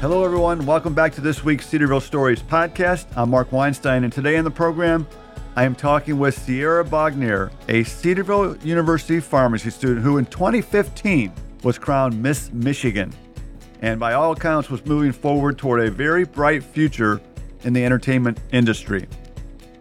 Hello, 0.00 0.24
everyone. 0.24 0.64
Welcome 0.64 0.94
back 0.94 1.12
to 1.16 1.20
this 1.20 1.44
week's 1.44 1.66
Cedarville 1.66 2.00
Stories 2.00 2.40
podcast. 2.40 3.04
I'm 3.18 3.28
Mark 3.28 3.52
Weinstein, 3.52 4.02
and 4.02 4.10
today 4.10 4.38
on 4.38 4.44
the 4.44 4.50
program, 4.50 5.06
I 5.56 5.64
am 5.64 5.74
talking 5.74 6.18
with 6.18 6.38
Sierra 6.38 6.82
Bognear, 6.82 7.52
a 7.68 7.84
Cedarville 7.84 8.56
University 8.64 9.20
pharmacy 9.20 9.68
student 9.68 10.00
who 10.00 10.16
in 10.16 10.24
2015 10.24 11.30
was 11.64 11.76
crowned 11.76 12.22
Miss 12.22 12.50
Michigan, 12.50 13.12
and 13.82 14.00
by 14.00 14.14
all 14.14 14.32
accounts 14.32 14.70
was 14.70 14.82
moving 14.86 15.12
forward 15.12 15.58
toward 15.58 15.80
a 15.80 15.90
very 15.90 16.24
bright 16.24 16.64
future 16.64 17.20
in 17.64 17.74
the 17.74 17.84
entertainment 17.84 18.40
industry. 18.52 19.06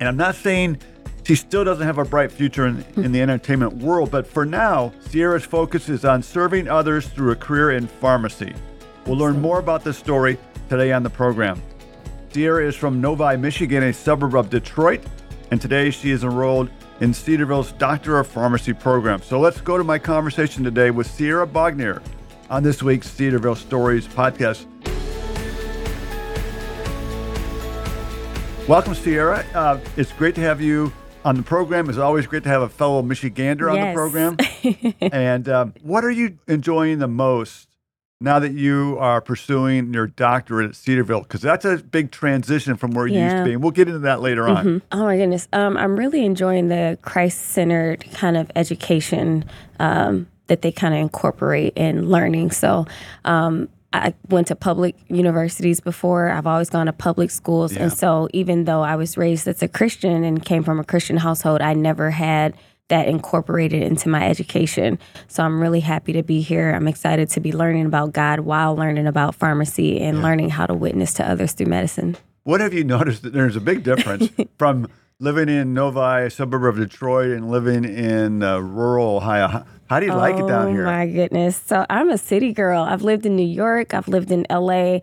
And 0.01 0.09
I'm 0.09 0.17
not 0.17 0.35
saying 0.35 0.79
she 1.23 1.35
still 1.35 1.63
doesn't 1.63 1.87
have 1.87 1.97
a 1.97 2.03
bright 2.03 2.29
future 2.29 2.65
in, 2.67 2.81
hmm. 2.81 3.05
in 3.05 3.13
the 3.13 3.21
entertainment 3.21 3.77
world, 3.77 4.11
but 4.11 4.27
for 4.27 4.45
now, 4.45 4.91
Sierra's 4.99 5.45
focus 5.45 5.87
is 5.87 6.03
on 6.03 6.21
serving 6.21 6.67
others 6.67 7.07
through 7.07 7.31
a 7.31 7.37
career 7.37 7.71
in 7.71 7.87
pharmacy. 7.87 8.53
We'll 9.09 9.17
learn 9.17 9.41
more 9.41 9.57
about 9.57 9.83
this 9.83 9.97
story 9.97 10.37
today 10.69 10.91
on 10.91 11.01
the 11.01 11.09
program. 11.09 11.59
Sierra 12.31 12.63
is 12.67 12.75
from 12.75 13.01
Novi, 13.01 13.37
Michigan, 13.37 13.81
a 13.81 13.91
suburb 13.91 14.35
of 14.35 14.51
Detroit, 14.51 15.01
and 15.49 15.59
today 15.59 15.89
she 15.89 16.11
is 16.11 16.23
enrolled 16.23 16.69
in 16.99 17.11
Cedarville's 17.11 17.71
Doctor 17.71 18.19
of 18.19 18.27
Pharmacy 18.27 18.71
program. 18.71 19.23
So 19.23 19.39
let's 19.39 19.61
go 19.61 19.79
to 19.79 19.83
my 19.83 19.97
conversation 19.97 20.63
today 20.63 20.91
with 20.91 21.07
Sierra 21.07 21.47
Bognear 21.47 22.03
on 22.51 22.61
this 22.61 22.83
week's 22.83 23.09
Cedarville 23.09 23.55
Stories 23.55 24.07
podcast. 24.07 24.67
Welcome, 28.67 28.93
Sierra. 28.93 29.43
Uh, 29.55 29.79
it's 29.97 30.11
great 30.11 30.35
to 30.35 30.41
have 30.41 30.61
you 30.61 30.93
on 31.25 31.35
the 31.35 31.41
program. 31.41 31.89
It's 31.89 31.97
always 31.97 32.27
great 32.27 32.43
to 32.43 32.49
have 32.49 32.61
a 32.61 32.69
fellow 32.69 33.01
Michigander 33.01 33.73
on 33.73 33.87
the 33.87 33.91
program. 33.91 34.37
and 35.11 35.49
um, 35.49 35.73
what 35.81 36.05
are 36.05 36.11
you 36.11 36.37
enjoying 36.47 36.99
the 36.99 37.07
most 37.07 37.68
now 38.21 38.37
that 38.39 38.51
you 38.51 38.97
are 38.99 39.21
pursuing 39.21 39.93
your 39.93 40.07
doctorate 40.07 40.69
at 40.69 40.75
Cedarville? 40.75 41.21
Because 41.21 41.41
that's 41.41 41.63
a 41.63 41.77
big 41.77 42.11
transition 42.11 42.75
from 42.75 42.91
where 42.91 43.07
you 43.07 43.19
used 43.19 43.37
to 43.37 43.43
be. 43.45 43.53
And 43.53 43.61
we'll 43.61 43.71
get 43.71 43.87
into 43.87 43.99
that 43.99 44.21
later 44.21 44.47
on. 44.47 44.65
Mhm. 44.65 44.81
Oh 44.91 45.05
my 45.05 45.17
goodness. 45.17 45.47
Um, 45.53 45.77
I'm 45.77 45.95
really 45.95 46.25
enjoying 46.25 46.67
the 46.67 46.97
Christ 47.01 47.39
centered 47.51 48.03
kind 48.13 48.35
of 48.35 48.51
education 48.55 49.45
um, 49.79 50.27
that 50.47 50.61
they 50.61 50.71
kind 50.71 50.93
of 50.93 50.99
incorporate 50.99 51.73
in 51.75 52.09
learning. 52.09 52.51
So, 52.51 52.85
um, 53.23 53.69
I 53.91 54.13
went 54.27 54.47
to 54.47 54.55
public 54.55 54.95
universities 55.07 55.79
before. 55.79 56.29
I've 56.29 56.45
always 56.45 56.69
gone 56.69 56.85
to 56.85 56.93
public 56.93 57.31
schools. 57.31 57.73
Yeah. 57.73 57.83
And 57.83 57.93
so, 57.93 58.27
even 58.33 58.65
though 58.65 58.83
I 58.83 58.95
was 58.95 59.17
raised 59.17 59.47
as 59.47 59.63
a 59.63 59.67
Christian 59.67 60.23
and 60.23 60.45
came 60.45 60.61
from 60.61 60.79
a 60.79 60.83
Christian 60.83 61.17
household, 61.17 61.61
I 61.61 61.73
never 61.73 62.11
had 62.11 62.53
that 62.89 63.07
incorporated 63.07 63.81
into 63.81 64.09
my 64.09 64.27
education. 64.27 64.99
So, 65.27 65.43
I'm 65.43 65.59
really 65.61 65.79
happy 65.79 66.13
to 66.13 66.23
be 66.23 66.41
here. 66.41 66.71
I'm 66.71 66.87
excited 66.87 67.29
to 67.31 67.39
be 67.39 67.51
learning 67.51 67.85
about 67.85 68.13
God 68.13 68.41
while 68.41 68.75
learning 68.75 69.07
about 69.07 69.35
pharmacy 69.35 69.99
and 69.99 70.21
learning 70.21 70.49
how 70.49 70.65
to 70.65 70.73
witness 70.73 71.13
to 71.15 71.27
others 71.27 71.53
through 71.53 71.67
medicine. 71.67 72.17
What 72.43 72.61
have 72.61 72.73
you 72.73 72.83
noticed 72.83 73.23
that 73.23 73.33
there's 73.33 73.55
a 73.55 73.61
big 73.61 73.83
difference 73.83 74.29
from 74.57 74.87
living 75.19 75.49
in 75.49 75.73
Novi, 75.73 76.25
a 76.25 76.29
suburb 76.29 76.63
of 76.63 76.77
Detroit, 76.77 77.31
and 77.31 77.51
living 77.51 77.85
in 77.85 78.41
uh, 78.41 78.59
rural 78.59 79.17
Ohio? 79.17 79.47
How, 79.47 79.65
how 79.89 79.99
do 79.99 80.05
you 80.05 80.13
like 80.13 80.35
it 80.35 80.47
down 80.47 80.73
here? 80.73 80.87
Oh 80.87 80.91
my 80.91 81.07
goodness. 81.07 81.57
So 81.57 81.85
I'm 81.89 82.09
a 82.09 82.17
city 82.17 82.53
girl. 82.53 82.83
I've 82.83 83.01
lived 83.01 83.25
in 83.25 83.35
New 83.35 83.45
York, 83.45 83.93
I've 83.93 84.07
lived 84.07 84.31
in 84.31 84.45
LA, 84.49 84.99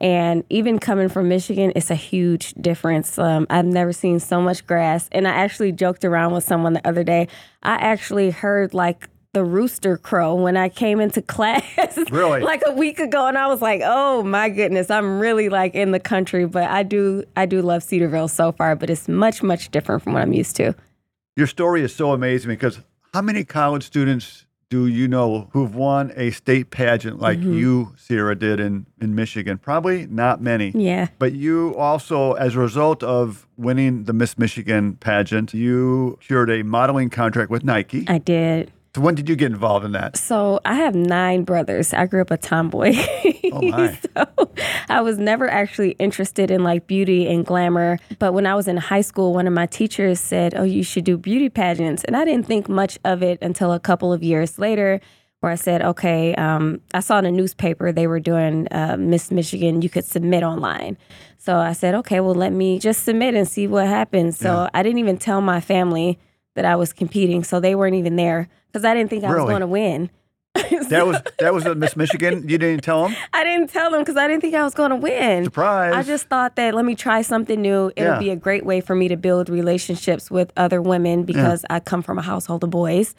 and 0.00 0.44
even 0.48 0.78
coming 0.78 1.08
from 1.10 1.28
Michigan, 1.28 1.72
it's 1.76 1.90
a 1.90 1.94
huge 1.94 2.54
difference. 2.54 3.18
Um, 3.18 3.46
I've 3.50 3.66
never 3.66 3.92
seen 3.92 4.18
so 4.18 4.40
much 4.40 4.66
grass. 4.66 5.08
And 5.12 5.28
I 5.28 5.32
actually 5.32 5.72
joked 5.72 6.04
around 6.04 6.32
with 6.32 6.44
someone 6.44 6.72
the 6.72 6.86
other 6.88 7.04
day. 7.04 7.28
I 7.62 7.74
actually 7.74 8.30
heard 8.30 8.72
like 8.72 9.08
the 9.32 9.44
rooster 9.44 9.98
crow 9.98 10.34
when 10.34 10.56
I 10.56 10.70
came 10.70 11.00
into 11.00 11.20
class 11.36 11.98
Really? 12.10 12.40
like 12.42 12.62
a 12.66 12.72
week 12.72 12.98
ago 12.98 13.26
and 13.26 13.36
I 13.36 13.46
was 13.46 13.60
like, 13.60 13.82
"Oh 13.84 14.22
my 14.22 14.48
goodness, 14.48 14.90
I'm 14.90 15.20
really 15.20 15.48
like 15.48 15.74
in 15.74 15.92
the 15.92 16.00
country, 16.00 16.46
but 16.46 16.64
I 16.64 16.82
do 16.82 17.24
I 17.36 17.46
do 17.46 17.62
love 17.62 17.82
Cedarville 17.82 18.28
so 18.28 18.52
far, 18.52 18.74
but 18.74 18.90
it's 18.90 19.06
much 19.06 19.42
much 19.42 19.70
different 19.70 20.02
from 20.02 20.14
what 20.14 20.22
I'm 20.22 20.32
used 20.32 20.56
to." 20.56 20.74
Your 21.36 21.46
story 21.46 21.82
is 21.82 21.94
so 21.94 22.12
amazing 22.12 22.48
because 22.48 22.80
how 23.14 23.22
many 23.22 23.44
college 23.44 23.84
students 23.84 24.46
do 24.70 24.86
you 24.86 25.08
know 25.08 25.48
who've 25.52 25.74
won 25.74 26.12
a 26.16 26.30
state 26.30 26.70
pageant 26.70 27.18
like 27.18 27.38
Mm-hmm. 27.40 27.58
you, 27.58 27.92
Sierra, 27.96 28.36
did 28.36 28.60
in, 28.60 28.86
in 29.00 29.14
Michigan? 29.14 29.58
Probably 29.58 30.06
not 30.06 30.40
many. 30.40 30.70
Yeah. 30.70 31.08
But 31.18 31.32
you 31.32 31.74
also, 31.76 32.34
as 32.34 32.54
a 32.54 32.60
result 32.60 33.02
of 33.02 33.46
winning 33.56 34.04
the 34.04 34.12
Miss 34.12 34.38
Michigan 34.38 34.94
pageant, 34.96 35.52
you 35.52 36.18
secured 36.20 36.50
a 36.50 36.62
modeling 36.62 37.10
contract 37.10 37.50
with 37.50 37.64
Nike. 37.64 38.04
I 38.08 38.18
did. 38.18 38.70
So 38.94 39.00
when 39.02 39.14
did 39.14 39.28
you 39.28 39.36
get 39.36 39.52
involved 39.52 39.84
in 39.84 39.92
that? 39.92 40.16
So 40.16 40.60
I 40.64 40.74
have 40.74 40.96
nine 40.96 41.44
brothers. 41.44 41.94
I 41.94 42.06
grew 42.06 42.20
up 42.22 42.30
a 42.30 42.36
tomboy. 42.36 42.94
Oh, 43.52 43.62
my. 43.62 43.98
so 44.16 44.50
I 44.88 45.00
was 45.00 45.18
never 45.18 45.48
actually 45.48 45.92
interested 45.92 46.50
in 46.50 46.64
like 46.64 46.86
beauty 46.86 47.28
and 47.28 47.44
glamour. 47.44 47.98
But 48.18 48.32
when 48.32 48.46
I 48.46 48.54
was 48.54 48.68
in 48.68 48.76
high 48.76 49.00
school, 49.00 49.32
one 49.32 49.46
of 49.46 49.52
my 49.52 49.66
teachers 49.66 50.18
said, 50.20 50.54
Oh, 50.56 50.64
you 50.64 50.82
should 50.82 51.04
do 51.04 51.16
beauty 51.16 51.48
pageants. 51.48 52.04
And 52.04 52.16
I 52.16 52.24
didn't 52.24 52.46
think 52.46 52.68
much 52.68 52.98
of 53.04 53.22
it 53.22 53.38
until 53.42 53.72
a 53.72 53.80
couple 53.80 54.12
of 54.12 54.22
years 54.22 54.58
later, 54.58 55.00
where 55.40 55.52
I 55.52 55.56
said, 55.56 55.82
Okay, 55.82 56.34
um, 56.34 56.80
I 56.92 57.00
saw 57.00 57.18
in 57.18 57.26
a 57.26 57.32
newspaper 57.32 57.92
they 57.92 58.06
were 58.06 58.20
doing 58.20 58.68
uh, 58.72 58.96
Miss 58.98 59.30
Michigan, 59.30 59.82
you 59.82 59.88
could 59.88 60.04
submit 60.04 60.42
online. 60.42 60.98
So 61.38 61.56
I 61.56 61.72
said, 61.72 61.94
Okay, 61.94 62.20
well, 62.20 62.34
let 62.34 62.52
me 62.52 62.78
just 62.78 63.04
submit 63.04 63.34
and 63.34 63.48
see 63.48 63.66
what 63.66 63.86
happens. 63.86 64.38
So 64.38 64.68
I 64.74 64.82
didn't 64.82 64.98
even 64.98 65.16
tell 65.16 65.40
my 65.40 65.60
family 65.60 66.18
that 66.54 66.64
I 66.64 66.76
was 66.76 66.92
competing. 66.92 67.44
So 67.44 67.60
they 67.60 67.74
weren't 67.74 67.96
even 67.96 68.16
there 68.16 68.48
because 68.66 68.84
I 68.84 68.94
didn't 68.94 69.10
think 69.10 69.24
I 69.24 69.32
was 69.34 69.44
going 69.44 69.60
to 69.60 69.66
win. 69.66 70.10
That 70.90 71.06
was 71.06 71.16
that 71.38 71.54
was 71.54 71.64
Miss 71.76 71.94
Michigan. 71.94 72.48
You 72.48 72.58
didn't 72.58 72.82
tell 72.82 73.04
them. 73.06 73.16
I 73.32 73.44
didn't 73.44 73.70
tell 73.70 73.92
them 73.92 74.00
because 74.00 74.16
I 74.16 74.26
didn't 74.26 74.40
think 74.40 74.56
I 74.56 74.64
was 74.64 74.74
going 74.74 74.90
to 74.90 74.96
win. 74.96 75.44
Surprise! 75.44 75.94
I 75.94 76.02
just 76.02 76.26
thought 76.26 76.56
that 76.56 76.74
let 76.74 76.84
me 76.84 76.96
try 76.96 77.22
something 77.22 77.62
new. 77.62 77.92
It 77.94 77.98
Yeah. 78.02 78.10
would 78.14 78.18
be 78.18 78.30
a 78.30 78.36
great 78.36 78.66
way 78.66 78.80
for 78.80 78.96
me 78.96 79.06
to 79.06 79.16
build 79.16 79.48
relationships 79.48 80.28
with 80.32 80.52
other 80.56 80.82
women 80.82 81.22
because 81.22 81.64
I 81.70 81.78
come 81.78 82.02
from 82.02 82.18
a 82.18 82.22
household 82.22 82.64
of 82.64 82.70
boys, 82.70 83.14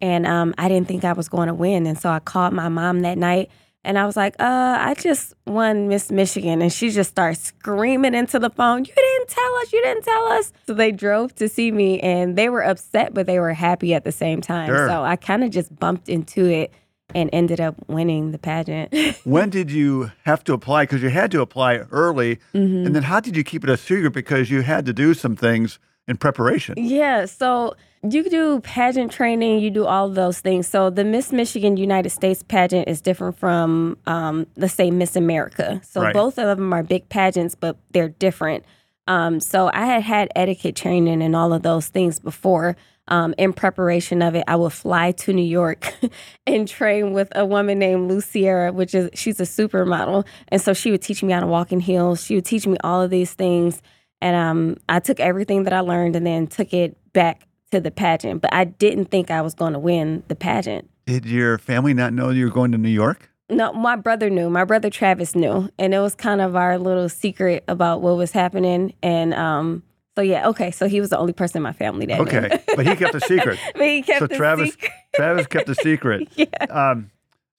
and 0.00 0.24
um, 0.24 0.54
I 0.56 0.68
didn't 0.68 0.86
think 0.86 1.04
I 1.04 1.14
was 1.14 1.28
going 1.28 1.48
to 1.48 1.54
win. 1.54 1.84
And 1.88 1.98
so 1.98 2.08
I 2.10 2.20
called 2.20 2.52
my 2.52 2.68
mom 2.68 3.00
that 3.00 3.18
night, 3.18 3.50
and 3.86 3.98
I 3.98 4.04
was 4.04 4.16
like, 4.16 4.34
"Uh, 4.38 4.76
I 4.78 4.94
just 4.94 5.32
won 5.46 5.88
Miss 5.88 6.10
Michigan," 6.10 6.60
and 6.60 6.72
she 6.72 6.90
just 6.90 7.10
starts 7.10 7.40
screaming 7.40 8.14
into 8.14 8.38
the 8.38 8.50
phone, 8.50 8.84
"You 8.84 8.92
didn't 8.94 9.28
tell 9.28 9.54
us! 9.62 9.72
You 9.72 9.82
didn't 9.82 10.04
tell 10.04 10.26
us!" 10.32 10.52
So 10.66 10.74
they 10.74 10.92
drove 10.92 11.34
to 11.36 11.48
see 11.48 11.70
me, 11.72 12.00
and 12.00 12.36
they 12.36 12.48
were 12.50 12.62
upset, 12.62 13.14
but 13.14 13.26
they 13.26 13.38
were 13.38 13.54
happy 13.54 13.94
at 13.94 14.04
the 14.04 14.12
same 14.12 14.40
time. 14.40 14.68
Sure. 14.68 14.88
So 14.88 15.02
I 15.02 15.16
kind 15.16 15.42
of 15.44 15.50
just 15.50 15.74
bumped 15.78 16.08
into 16.08 16.44
it. 16.46 16.72
And 17.14 17.30
ended 17.32 17.60
up 17.60 17.76
winning 17.86 18.32
the 18.32 18.36
pageant. 18.38 18.92
when 19.24 19.48
did 19.48 19.70
you 19.70 20.10
have 20.24 20.42
to 20.42 20.52
apply? 20.52 20.82
Because 20.82 21.02
you 21.04 21.08
had 21.08 21.30
to 21.30 21.40
apply 21.40 21.76
early, 21.92 22.40
Mm-hmm. 22.52 22.84
and 22.84 22.96
then 22.96 23.04
how 23.04 23.20
did 23.20 23.36
you 23.36 23.44
keep 23.44 23.62
it 23.62 23.70
a 23.70 23.76
secret? 23.76 24.10
Because 24.12 24.50
you 24.50 24.62
had 24.62 24.84
to 24.86 24.92
do 24.92 25.14
some 25.14 25.36
things 25.36 25.78
in 26.08 26.16
preparation. 26.16 26.74
Yeah, 26.76 27.26
so 27.26 27.76
you 28.02 28.28
do 28.28 28.60
pageant 28.60 29.12
training, 29.12 29.60
you 29.60 29.70
do 29.70 29.86
all 29.86 30.06
of 30.06 30.14
those 30.14 30.40
things. 30.40 30.68
So 30.68 30.90
the 30.90 31.04
Miss 31.04 31.32
Michigan 31.32 31.76
United 31.76 32.10
States 32.10 32.42
pageant 32.46 32.88
is 32.88 33.00
different 33.00 33.38
from, 33.38 33.96
um, 34.06 34.46
let's 34.56 34.74
say, 34.74 34.90
Miss 34.90 35.16
America. 35.16 35.80
So 35.84 36.02
Right. 36.02 36.14
both 36.14 36.38
of 36.38 36.56
them 36.56 36.72
are 36.72 36.82
big 36.82 37.08
pageants, 37.08 37.54
but 37.54 37.76
they're 37.90 38.08
different. 38.08 38.64
Um, 39.08 39.40
so 39.40 39.70
I 39.72 39.86
had 39.86 40.02
had 40.02 40.28
etiquette 40.34 40.76
training 40.76 41.22
and 41.22 41.34
all 41.36 41.52
of 41.52 41.62
those 41.62 41.88
things 41.88 42.18
before. 42.18 42.76
Um, 43.08 43.34
in 43.38 43.52
preparation 43.52 44.20
of 44.20 44.34
it, 44.34 44.42
I 44.48 44.56
would 44.56 44.72
fly 44.72 45.12
to 45.12 45.32
New 45.32 45.44
York 45.44 45.94
and 46.46 46.66
train 46.66 47.12
with 47.12 47.28
a 47.36 47.46
woman 47.46 47.78
named 47.78 48.10
Luciera, 48.10 48.74
which 48.74 48.96
is 48.96 49.10
she's 49.14 49.38
a 49.38 49.44
supermodel, 49.44 50.26
and 50.48 50.60
so 50.60 50.72
she 50.74 50.90
would 50.90 51.02
teach 51.02 51.22
me 51.22 51.32
how 51.32 51.38
to 51.38 51.46
walk 51.46 51.70
in 51.70 51.78
heels. 51.78 52.24
She 52.24 52.34
would 52.34 52.44
teach 52.44 52.66
me 52.66 52.76
all 52.82 53.00
of 53.00 53.10
these 53.10 53.32
things, 53.32 53.80
and 54.20 54.34
um, 54.34 54.76
I 54.88 54.98
took 54.98 55.20
everything 55.20 55.62
that 55.64 55.72
I 55.72 55.80
learned 55.80 56.16
and 56.16 56.26
then 56.26 56.48
took 56.48 56.74
it 56.74 56.96
back 57.12 57.45
to 57.70 57.80
the 57.80 57.90
pageant. 57.90 58.42
But 58.42 58.52
I 58.54 58.64
didn't 58.64 59.06
think 59.06 59.30
I 59.30 59.40
was 59.42 59.54
going 59.54 59.72
to 59.72 59.78
win 59.78 60.22
the 60.28 60.34
pageant. 60.36 60.88
Did 61.06 61.26
your 61.26 61.58
family 61.58 61.94
not 61.94 62.12
know 62.12 62.30
you 62.30 62.46
were 62.46 62.50
going 62.52 62.72
to 62.72 62.78
New 62.78 62.88
York? 62.88 63.30
No, 63.48 63.72
my 63.72 63.94
brother 63.94 64.28
knew. 64.28 64.50
My 64.50 64.64
brother 64.64 64.90
Travis 64.90 65.36
knew, 65.36 65.70
and 65.78 65.94
it 65.94 66.00
was 66.00 66.16
kind 66.16 66.40
of 66.40 66.56
our 66.56 66.78
little 66.78 67.08
secret 67.08 67.62
about 67.68 68.02
what 68.02 68.16
was 68.16 68.32
happening. 68.32 68.92
And 69.04 69.32
um, 69.34 69.84
so 70.16 70.22
yeah, 70.22 70.48
okay. 70.48 70.72
So 70.72 70.88
he 70.88 71.00
was 71.00 71.10
the 71.10 71.18
only 71.18 71.32
person 71.32 71.58
in 71.58 71.62
my 71.62 71.72
family 71.72 72.06
that 72.06 72.16
knew. 72.18 72.22
Okay, 72.24 72.58
but 72.74 72.84
he 72.84 72.96
kept 72.96 73.14
a 73.14 73.20
secret. 73.32 73.60
but 73.74 73.86
he 73.86 74.02
kept 74.02 74.18
so 74.18 74.26
the 74.26 74.36
Travis, 74.36 74.70
secret. 74.72 74.90
Travis 75.14 75.46
kept 75.46 75.68
a 75.68 75.74
secret. 75.76 76.28
Yeah. 76.36 76.46
Um, 76.70 77.10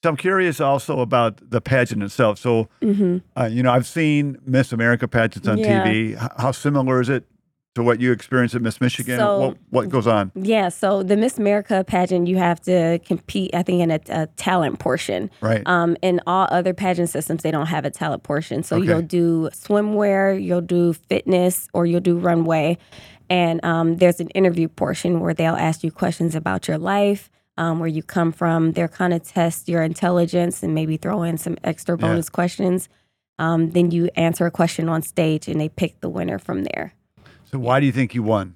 so 0.03 0.09
I'm 0.09 0.17
curious 0.17 0.59
also 0.61 0.99
about 0.99 1.39
the 1.49 1.59
pageant 1.61 2.03
itself. 2.03 2.37
So, 2.37 2.67
hmm 2.81 3.17
uh, 3.37 3.49
you 3.51 3.63
know, 3.63 3.71
I've 3.71 3.87
seen 3.87 4.37
Miss 4.45 4.71
America 4.73 5.07
pageants 5.07 5.47
on 5.47 5.57
Yeah. 5.59 5.83
TV. 5.85 6.11
H- 6.21 6.31
how 6.37 6.51
similar 6.51 6.99
is 7.01 7.07
it 7.09 7.23
to 7.77 7.83
what 7.83 8.01
you 8.01 8.11
experienced 8.11 8.55
at 8.55 8.61
Miss 8.61 8.81
Michigan? 8.81 9.19
So- 9.19 9.39
what, 9.39 9.57
what 9.69 9.89
goes 9.89 10.07
on? 10.07 10.31
Yeah, 10.35 10.69
so 10.69 11.03
the 11.03 11.15
Miss 11.15 11.37
America 11.37 11.83
pageant, 11.87 12.27
you 12.27 12.37
have 12.37 12.59
to 12.61 12.99
compete, 13.05 13.53
I 13.53 13.63
think, 13.63 13.81
in 13.81 13.91
a, 13.91 13.99
a 14.09 14.27
talent 14.35 14.79
portion. 14.79 15.29
Right. 15.41 15.61
Um, 15.67 15.95
in 16.01 16.19
all 16.27 16.47
other 16.51 16.73
pageant 16.73 17.09
systems, 17.09 17.43
they 17.43 17.51
don't 17.51 17.67
have 17.67 17.85
a 17.85 17.91
talent 17.91 18.23
portion. 18.23 18.63
So 18.63 18.77
Okay. 18.77 18.87
you'll 18.87 19.01
do 19.03 19.49
swimwear, 19.53 20.43
you'll 20.43 20.61
do 20.61 20.93
fitness, 20.93 21.67
or 21.73 21.85
you'll 21.85 22.01
do 22.01 22.17
runway. 22.17 22.77
And 23.29 23.63
um, 23.63 23.97
there's 23.97 24.19
an 24.19 24.29
interview 24.29 24.67
portion 24.67 25.19
where 25.19 25.33
they'll 25.33 25.55
ask 25.55 25.83
you 25.83 25.91
questions 25.91 26.33
about 26.33 26.67
your 26.67 26.77
life, 26.79 27.29
um, 27.57 27.79
where 27.79 27.89
you 27.89 28.01
come 28.01 28.31
from. 28.31 28.71
they're 28.71 28.87
kind 28.87 29.13
of 29.13 29.21
test 29.23 29.67
your 29.69 29.83
intelligence 29.83 30.63
and 30.63 30.73
maybe 30.73 30.97
throw 30.97 31.23
in 31.23 31.37
some 31.37 31.57
extra 31.63 31.97
bonus 31.97 32.29
questions. 32.29 32.89
Um, 33.39 33.69
then 33.71 33.91
you 33.91 34.09
answer 34.15 34.45
a 34.47 34.51
question 34.51 34.89
on 34.89 35.03
stage, 35.03 35.47
and 35.47 35.61
they 35.61 35.69
pick 35.69 35.99
the 36.01 36.09
winner 36.09 36.39
from 36.39 36.63
there. 36.63 36.93
So 37.57 37.61
why 37.61 37.79
do 37.79 37.87
you 37.87 37.91
think 37.91 38.13
you 38.13 38.21
won? 38.21 38.55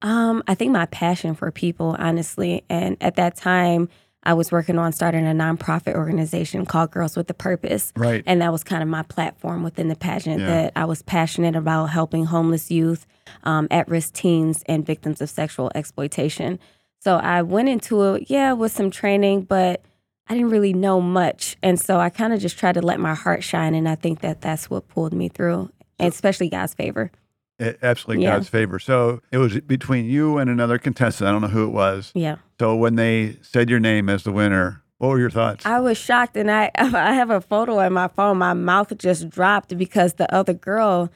Um, 0.00 0.42
I 0.46 0.54
think 0.54 0.72
my 0.72 0.86
passion 0.86 1.34
for 1.34 1.50
people, 1.50 1.94
honestly, 1.98 2.64
and 2.70 2.96
at 3.00 3.16
that 3.16 3.36
time. 3.36 3.88
I 4.24 4.34
was 4.34 4.50
working 4.50 4.78
on 4.78 4.92
starting 4.92 5.26
a 5.26 5.30
nonprofit 5.30 5.94
organization 5.94 6.66
called 6.66 6.90
Girls 6.90 7.16
with 7.16 7.30
a 7.30 7.34
Purpose. 7.34 7.92
Right. 7.96 8.22
And 8.26 8.42
that 8.42 8.50
was 8.50 8.64
kind 8.64 8.82
of 8.82 8.88
my 8.88 9.02
platform 9.04 9.62
within 9.62 9.86
the 9.88 9.94
pageant 9.94 10.40
Yeah. 10.40 10.46
that 10.46 10.72
I 10.74 10.86
was 10.86 11.02
passionate 11.02 11.54
about 11.54 11.86
helping 11.86 12.24
homeless 12.24 12.68
youth, 12.70 13.06
um, 13.44 13.68
at 13.70 13.88
risk 13.88 14.14
teens, 14.14 14.64
and 14.66 14.84
victims 14.84 15.22
of 15.22 15.30
sexual 15.30 15.70
exploitation. 15.74 16.58
So 16.98 17.16
I 17.16 17.42
went 17.42 17.68
into 17.68 18.02
it, 18.14 18.24
yeah, 18.28 18.52
with 18.54 18.72
some 18.72 18.90
training, 18.90 19.42
but 19.42 19.82
I 20.28 20.34
didn't 20.34 20.50
really 20.50 20.74
know 20.74 21.00
much. 21.00 21.56
And 21.62 21.80
so 21.80 21.98
I 22.00 22.10
kind 22.10 22.32
of 22.32 22.40
just 22.40 22.58
tried 22.58 22.74
to 22.74 22.82
let 22.82 22.98
my 22.98 23.14
heart 23.14 23.44
shine. 23.44 23.74
And 23.74 23.88
I 23.88 23.94
think 23.94 24.20
that 24.22 24.40
that's 24.40 24.68
what 24.68 24.88
pulled 24.88 25.14
me 25.14 25.28
through, 25.28 25.70
especially 26.00 26.50
God's 26.50 26.74
favor. 26.74 27.12
A- 27.60 27.84
Absolutely 27.84 28.24
Yeah. 28.24 28.34
God's 28.36 28.48
favor. 28.48 28.78
So 28.78 29.20
it 29.32 29.38
was 29.38 29.58
between 29.60 30.06
you 30.06 30.38
and 30.38 30.48
another 30.50 30.78
contestant. 30.78 31.28
I 31.28 31.32
don't 31.32 31.42
know 31.42 31.48
who 31.48 31.64
it 31.64 31.72
was. 31.72 32.12
Yeah. 32.14 32.36
So 32.58 32.74
when 32.76 32.94
they 32.96 33.36
said 33.42 33.68
your 33.70 33.80
name 33.80 34.08
as 34.08 34.22
the 34.24 34.32
winner, 34.32 34.82
what 34.98 35.08
were 35.08 35.18
your 35.18 35.30
thoughts? 35.30 35.64
I 35.64 35.78
was 35.80 35.96
shocked, 35.96 36.36
and 36.36 36.50
I 36.50 36.70
I 36.76 37.14
have 37.14 37.30
a 37.30 37.40
photo 37.40 37.78
on 37.78 37.92
my 37.92 38.08
phone. 38.08 38.38
My 38.38 38.52
mouth 38.54 38.96
just 38.98 39.28
dropped 39.30 39.76
because 39.78 40.14
the 40.14 40.32
other 40.34 40.54
girl, 40.54 41.10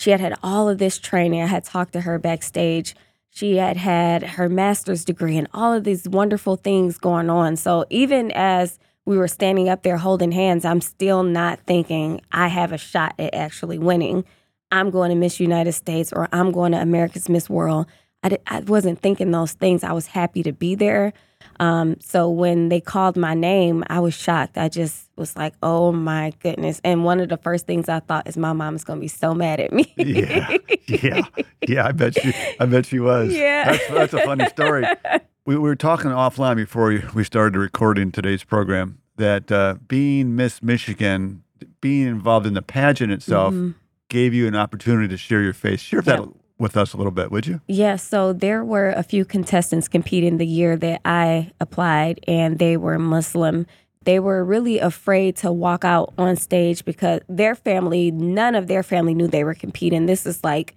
she 0.00 0.10
had 0.10 0.20
had 0.20 0.34
all 0.42 0.68
of 0.68 0.78
this 0.78 0.98
training. 0.98 1.42
I 1.42 1.46
had 1.46 1.64
talked 1.64 1.92
to 1.92 2.00
her 2.02 2.18
backstage. 2.18 2.94
She 3.30 3.56
had 3.56 3.76
had 3.76 4.22
her 4.24 4.48
master's 4.48 5.04
degree 5.04 5.36
and 5.36 5.46
all 5.54 5.72
of 5.72 5.84
these 5.84 6.08
wonderful 6.08 6.56
things 6.56 6.98
going 6.98 7.30
on. 7.30 7.54
So 7.56 7.84
even 7.90 8.32
as 8.32 8.80
we 9.04 9.16
were 9.16 9.28
standing 9.28 9.68
up 9.68 9.84
there 9.84 9.98
holding 9.98 10.32
hands, 10.32 10.64
I'm 10.64 10.80
still 10.80 11.22
not 11.22 11.60
thinking 11.60 12.20
I 12.32 12.48
have 12.48 12.72
a 12.72 12.78
shot 12.78 13.14
at 13.18 13.34
actually 13.34 13.78
winning. 13.78 14.24
I'm 14.72 14.90
going 14.90 15.10
to 15.10 15.16
Miss 15.16 15.40
United 15.40 15.72
States 15.72 16.12
or 16.12 16.28
I'm 16.32 16.52
going 16.52 16.72
to 16.72 16.78
America's 16.80 17.28
Miss 17.28 17.48
World. 17.48 17.86
I, 18.22 18.30
di- 18.30 18.38
I 18.46 18.60
wasn't 18.60 19.00
thinking 19.00 19.30
those 19.30 19.52
things. 19.52 19.84
I 19.84 19.92
was 19.92 20.06
happy 20.06 20.42
to 20.42 20.52
be 20.52 20.74
there. 20.74 21.12
Um, 21.60 21.96
so 22.00 22.28
when 22.28 22.68
they 22.68 22.80
called 22.80 23.16
my 23.16 23.34
name, 23.34 23.84
I 23.88 24.00
was 24.00 24.12
shocked. 24.14 24.58
I 24.58 24.68
just 24.68 25.08
was 25.16 25.36
like, 25.36 25.54
"Oh 25.62 25.92
my 25.92 26.32
goodness!" 26.40 26.80
And 26.84 27.04
one 27.04 27.20
of 27.20 27.28
the 27.28 27.36
first 27.36 27.66
things 27.66 27.88
I 27.88 28.00
thought 28.00 28.28
is, 28.28 28.36
"My 28.36 28.52
mom 28.52 28.74
is 28.76 28.84
going 28.84 28.98
to 28.98 29.00
be 29.00 29.08
so 29.08 29.34
mad 29.34 29.58
at 29.60 29.72
me." 29.72 29.92
yeah, 29.96 30.56
yeah, 30.86 31.20
yeah. 31.66 31.86
I 31.86 31.92
bet 31.92 32.20
she, 32.20 32.32
I 32.60 32.66
bet 32.66 32.86
she 32.86 32.98
was. 33.00 33.32
Yeah. 33.32 33.70
that's 33.72 33.88
that's 33.88 34.14
a 34.14 34.20
funny 34.22 34.46
story. 34.46 34.84
We, 35.46 35.54
we 35.56 35.62
were 35.62 35.76
talking 35.76 36.10
offline 36.10 36.56
before 36.56 36.88
we- 36.88 37.02
we 37.14 37.24
started 37.24 37.56
recording 37.58 38.12
today's 38.12 38.44
program 38.44 38.98
that 39.16 39.50
uh, 39.50 39.76
being 39.88 40.36
Miss 40.36 40.62
Michigan, 40.62 41.42
being 41.80 42.06
involved 42.06 42.46
in 42.46 42.52
the 42.52 42.60
pageant 42.60 43.12
itself, 43.12 43.54
gave 44.08 44.34
you 44.34 44.46
an 44.46 44.56
opportunity 44.56 45.08
to 45.08 45.16
share 45.16 45.42
your 45.42 45.52
face. 45.52 45.80
Share 45.80 46.02
that. 46.02 46.26
With 46.58 46.76
us 46.76 46.92
a 46.92 46.96
little 46.96 47.12
bit, 47.12 47.30
would 47.30 47.46
you? 47.46 47.60
Yeah, 47.68 47.94
so 47.94 48.32
there 48.32 48.64
were 48.64 48.90
a 48.90 49.04
few 49.04 49.24
contestants 49.24 49.86
competing 49.86 50.38
the 50.38 50.46
year 50.46 50.76
that 50.76 51.00
I 51.04 51.52
applied, 51.60 52.18
and 52.26 52.58
they 52.58 52.76
were 52.76 52.98
Muslim. 52.98 53.64
They 54.02 54.18
were 54.18 54.44
really 54.44 54.80
afraid 54.80 55.36
to 55.36 55.52
walk 55.52 55.84
out 55.84 56.12
on 56.18 56.34
stage 56.34 56.84
because 56.84 57.20
their 57.28 57.54
family, 57.54 58.10
none 58.10 58.56
of 58.56 58.66
their 58.66 58.82
family 58.82 59.14
knew 59.14 59.28
they 59.28 59.44
were 59.44 59.54
competing. 59.54 60.06
This 60.06 60.26
is 60.26 60.42
like 60.42 60.74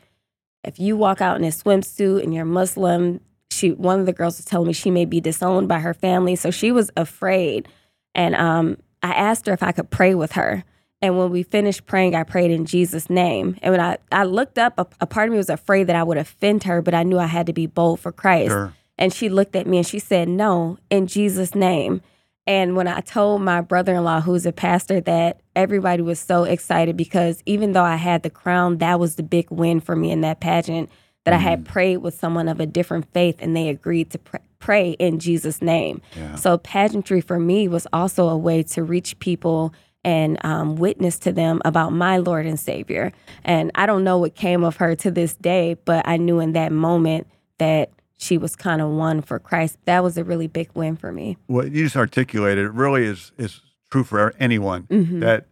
if 0.64 0.80
you 0.80 0.96
walk 0.96 1.22
out 1.22 1.38
in 1.38 1.44
a 1.44 1.48
swimsuit 1.48 2.24
and 2.24 2.34
you're 2.34 2.46
Muslim, 2.46 3.20
she 3.50 3.72
one 3.72 4.00
of 4.00 4.06
the 4.06 4.14
girls 4.14 4.38
was 4.38 4.46
telling 4.46 4.68
me 4.68 4.74
she 4.74 4.92
may 4.92 5.06
be 5.06 5.20
disowned 5.20 5.68
by 5.68 5.80
her 5.80 5.94
family, 5.94 6.36
so 6.36 6.52
she 6.52 6.72
was 6.72 6.92
afraid. 6.96 7.68
And 8.14 8.36
um, 8.36 8.78
I 9.02 9.14
asked 9.14 9.48
her 9.48 9.54
if 9.54 9.64
I 9.64 9.72
could 9.72 9.90
pray 9.90 10.16
with 10.16 10.34
her. 10.34 10.64
And 11.02 11.18
when 11.18 11.32
we 11.32 11.44
finished 11.44 11.88
praying, 11.88 12.16
I 12.16 12.24
prayed 12.24 12.52
in 12.52 12.66
Jesus' 12.66 13.10
name. 13.10 13.58
And 13.62 13.72
when 13.72 13.82
I, 13.82 13.98
I 14.12 14.24
looked 14.24 14.60
up, 14.60 14.74
a, 14.78 14.86
a 15.02 15.08
part 15.08 15.28
of 15.28 15.32
me 15.32 15.38
was 15.38 15.50
afraid 15.50 15.88
that 15.88 15.96
I 15.96 16.04
would 16.04 16.18
offend 16.18 16.64
her, 16.64 16.82
but 16.82 16.94
I 16.94 17.04
knew 17.04 17.18
I 17.18 17.26
had 17.26 17.48
to 17.48 17.54
be 17.54 17.66
bold 17.66 18.00
for 18.00 18.12
Christ. 18.12 18.52
Sure. 18.52 18.74
And 18.98 19.12
she 19.12 19.30
looked 19.30 19.56
at 19.56 19.66
me 19.66 19.78
and 19.78 19.88
she 19.88 19.98
said, 19.98 20.30
No, 20.30 20.78
in 20.92 21.08
Jesus' 21.08 21.56
name. 21.56 22.02
And 22.46 22.76
when 22.76 22.88
I 22.88 23.02
told 23.02 23.42
my 23.42 23.62
brother 23.62 23.96
in 23.96 24.04
law, 24.04 24.22
who's 24.22 24.46
a 24.46 24.52
pastor, 24.52 25.00
that 25.02 25.42
everybody 25.56 26.02
was 26.02 26.20
so 26.20 26.44
excited 26.44 26.98
because 26.98 27.42
even 27.46 27.72
though 27.72 27.84
I 27.84 27.96
had 27.96 28.24
the 28.24 28.30
crown, 28.30 28.78
that 28.80 29.00
was 29.00 29.16
the 29.16 29.24
big 29.24 29.50
win 29.50 29.80
for 29.80 29.96
me 29.96 30.12
in 30.12 30.22
that 30.22 30.40
pageant. 30.40 30.90
That 31.24 31.36
I 31.36 31.38
had 31.38 31.64
mm-hmm. 31.64 31.72
prayed 31.72 31.98
with 31.98 32.16
someone 32.16 32.48
of 32.48 32.60
a 32.60 32.66
different 32.66 33.06
faith 33.14 33.38
and 33.40 33.56
they 33.56 33.70
agreed 33.70 34.10
to 34.10 34.18
pr- 34.18 34.38
pray 34.58 34.92
in 34.92 35.20
Jesus' 35.20 35.62
name. 35.62 36.02
Yeah. 36.18 36.34
So, 36.34 36.58
pageantry 36.58 37.22
for 37.22 37.40
me 37.40 37.68
was 37.68 37.86
also 37.94 38.28
a 38.28 38.36
way 38.36 38.64
to 38.64 38.84
reach 38.84 39.20
people 39.20 39.72
and 40.04 40.44
um, 40.46 40.76
witness 40.76 41.20
to 41.20 41.32
them 41.32 41.62
about 41.64 41.94
my 41.94 42.18
Lord 42.18 42.46
and 42.46 42.60
Savior. 42.60 43.12
And 43.44 43.72
I 43.76 43.86
don't 43.86 44.04
know 44.04 44.18
what 44.18 44.36
came 44.36 44.64
of 44.64 44.78
her 44.78 44.96
to 44.96 45.12
this 45.12 45.36
day, 45.36 45.76
but 45.86 46.08
I 46.08 46.18
knew 46.18 46.40
in 46.40 46.54
that 46.54 46.72
moment 46.72 47.28
that 47.60 47.92
she 48.18 48.38
was 48.38 48.56
kind 48.56 48.82
of 48.82 48.90
one 48.90 49.22
for 49.22 49.40
Christ. 49.40 49.78
That 49.86 50.04
was 50.04 50.18
a 50.18 50.24
really 50.24 50.48
big 50.48 50.70
win 50.74 50.96
for 50.96 51.12
me. 51.12 51.38
What 51.48 51.72
you 51.72 51.84
just 51.84 51.96
articulated 51.96 52.66
it 52.66 52.72
really 52.72 53.06
is 53.06 53.32
is 53.38 53.62
true 53.90 54.04
for 54.04 54.34
anyone 54.40 54.88
that 54.90 55.46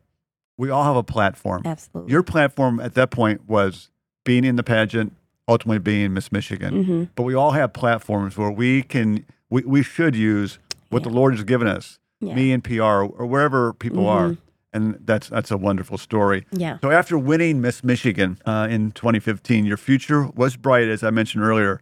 we 0.58 0.70
all 0.70 0.84
have 0.84 0.96
a 0.96 1.04
platform. 1.04 1.62
Absolutely. 1.66 2.12
Your 2.12 2.22
platform 2.22 2.80
at 2.80 2.94
that 2.96 3.12
point 3.12 3.48
was 3.48 3.90
being 4.26 4.44
in 4.44 4.58
the 4.58 4.64
pageant, 4.64 5.14
ultimately 5.48 5.80
being 5.80 6.14
Miss 6.14 6.32
Michigan. 6.32 6.74
Mm-hmm. 6.84 7.04
But 7.16 7.24
we 7.24 7.34
all 7.34 7.52
have 7.52 7.74
platforms 7.74 8.38
where 8.38 8.52
we 8.52 8.84
can, 8.84 9.26
we, 9.50 9.64
we 9.64 9.82
should 9.82 10.16
use 10.16 10.60
what 10.90 11.04
the 11.04 11.10
Lord 11.10 11.34
has 11.34 11.44
given 11.44 11.68
us, 11.68 11.98
Yeah. 12.22 12.36
me 12.36 12.52
and 12.52 12.64
PR 12.64 12.84
or 12.84 13.26
wherever 13.26 13.74
people 13.74 14.08
are. 14.08 14.38
And 14.72 15.00
that's 15.04 15.30
that's 15.30 15.50
a 15.50 15.58
wonderful 15.58 15.98
story. 15.98 16.46
Yeah. 16.52 16.78
So 16.82 16.92
after 16.92 17.18
winning 17.18 17.60
Miss 17.60 17.84
Michigan 17.84 18.38
uh, 18.46 18.68
in 18.70 18.92
2015, 18.92 19.66
your 19.66 19.78
future 19.78 20.28
was 20.28 20.56
bright, 20.56 20.88
as 20.88 21.04
I 21.04 21.10
mentioned 21.10 21.44
earlier. 21.44 21.82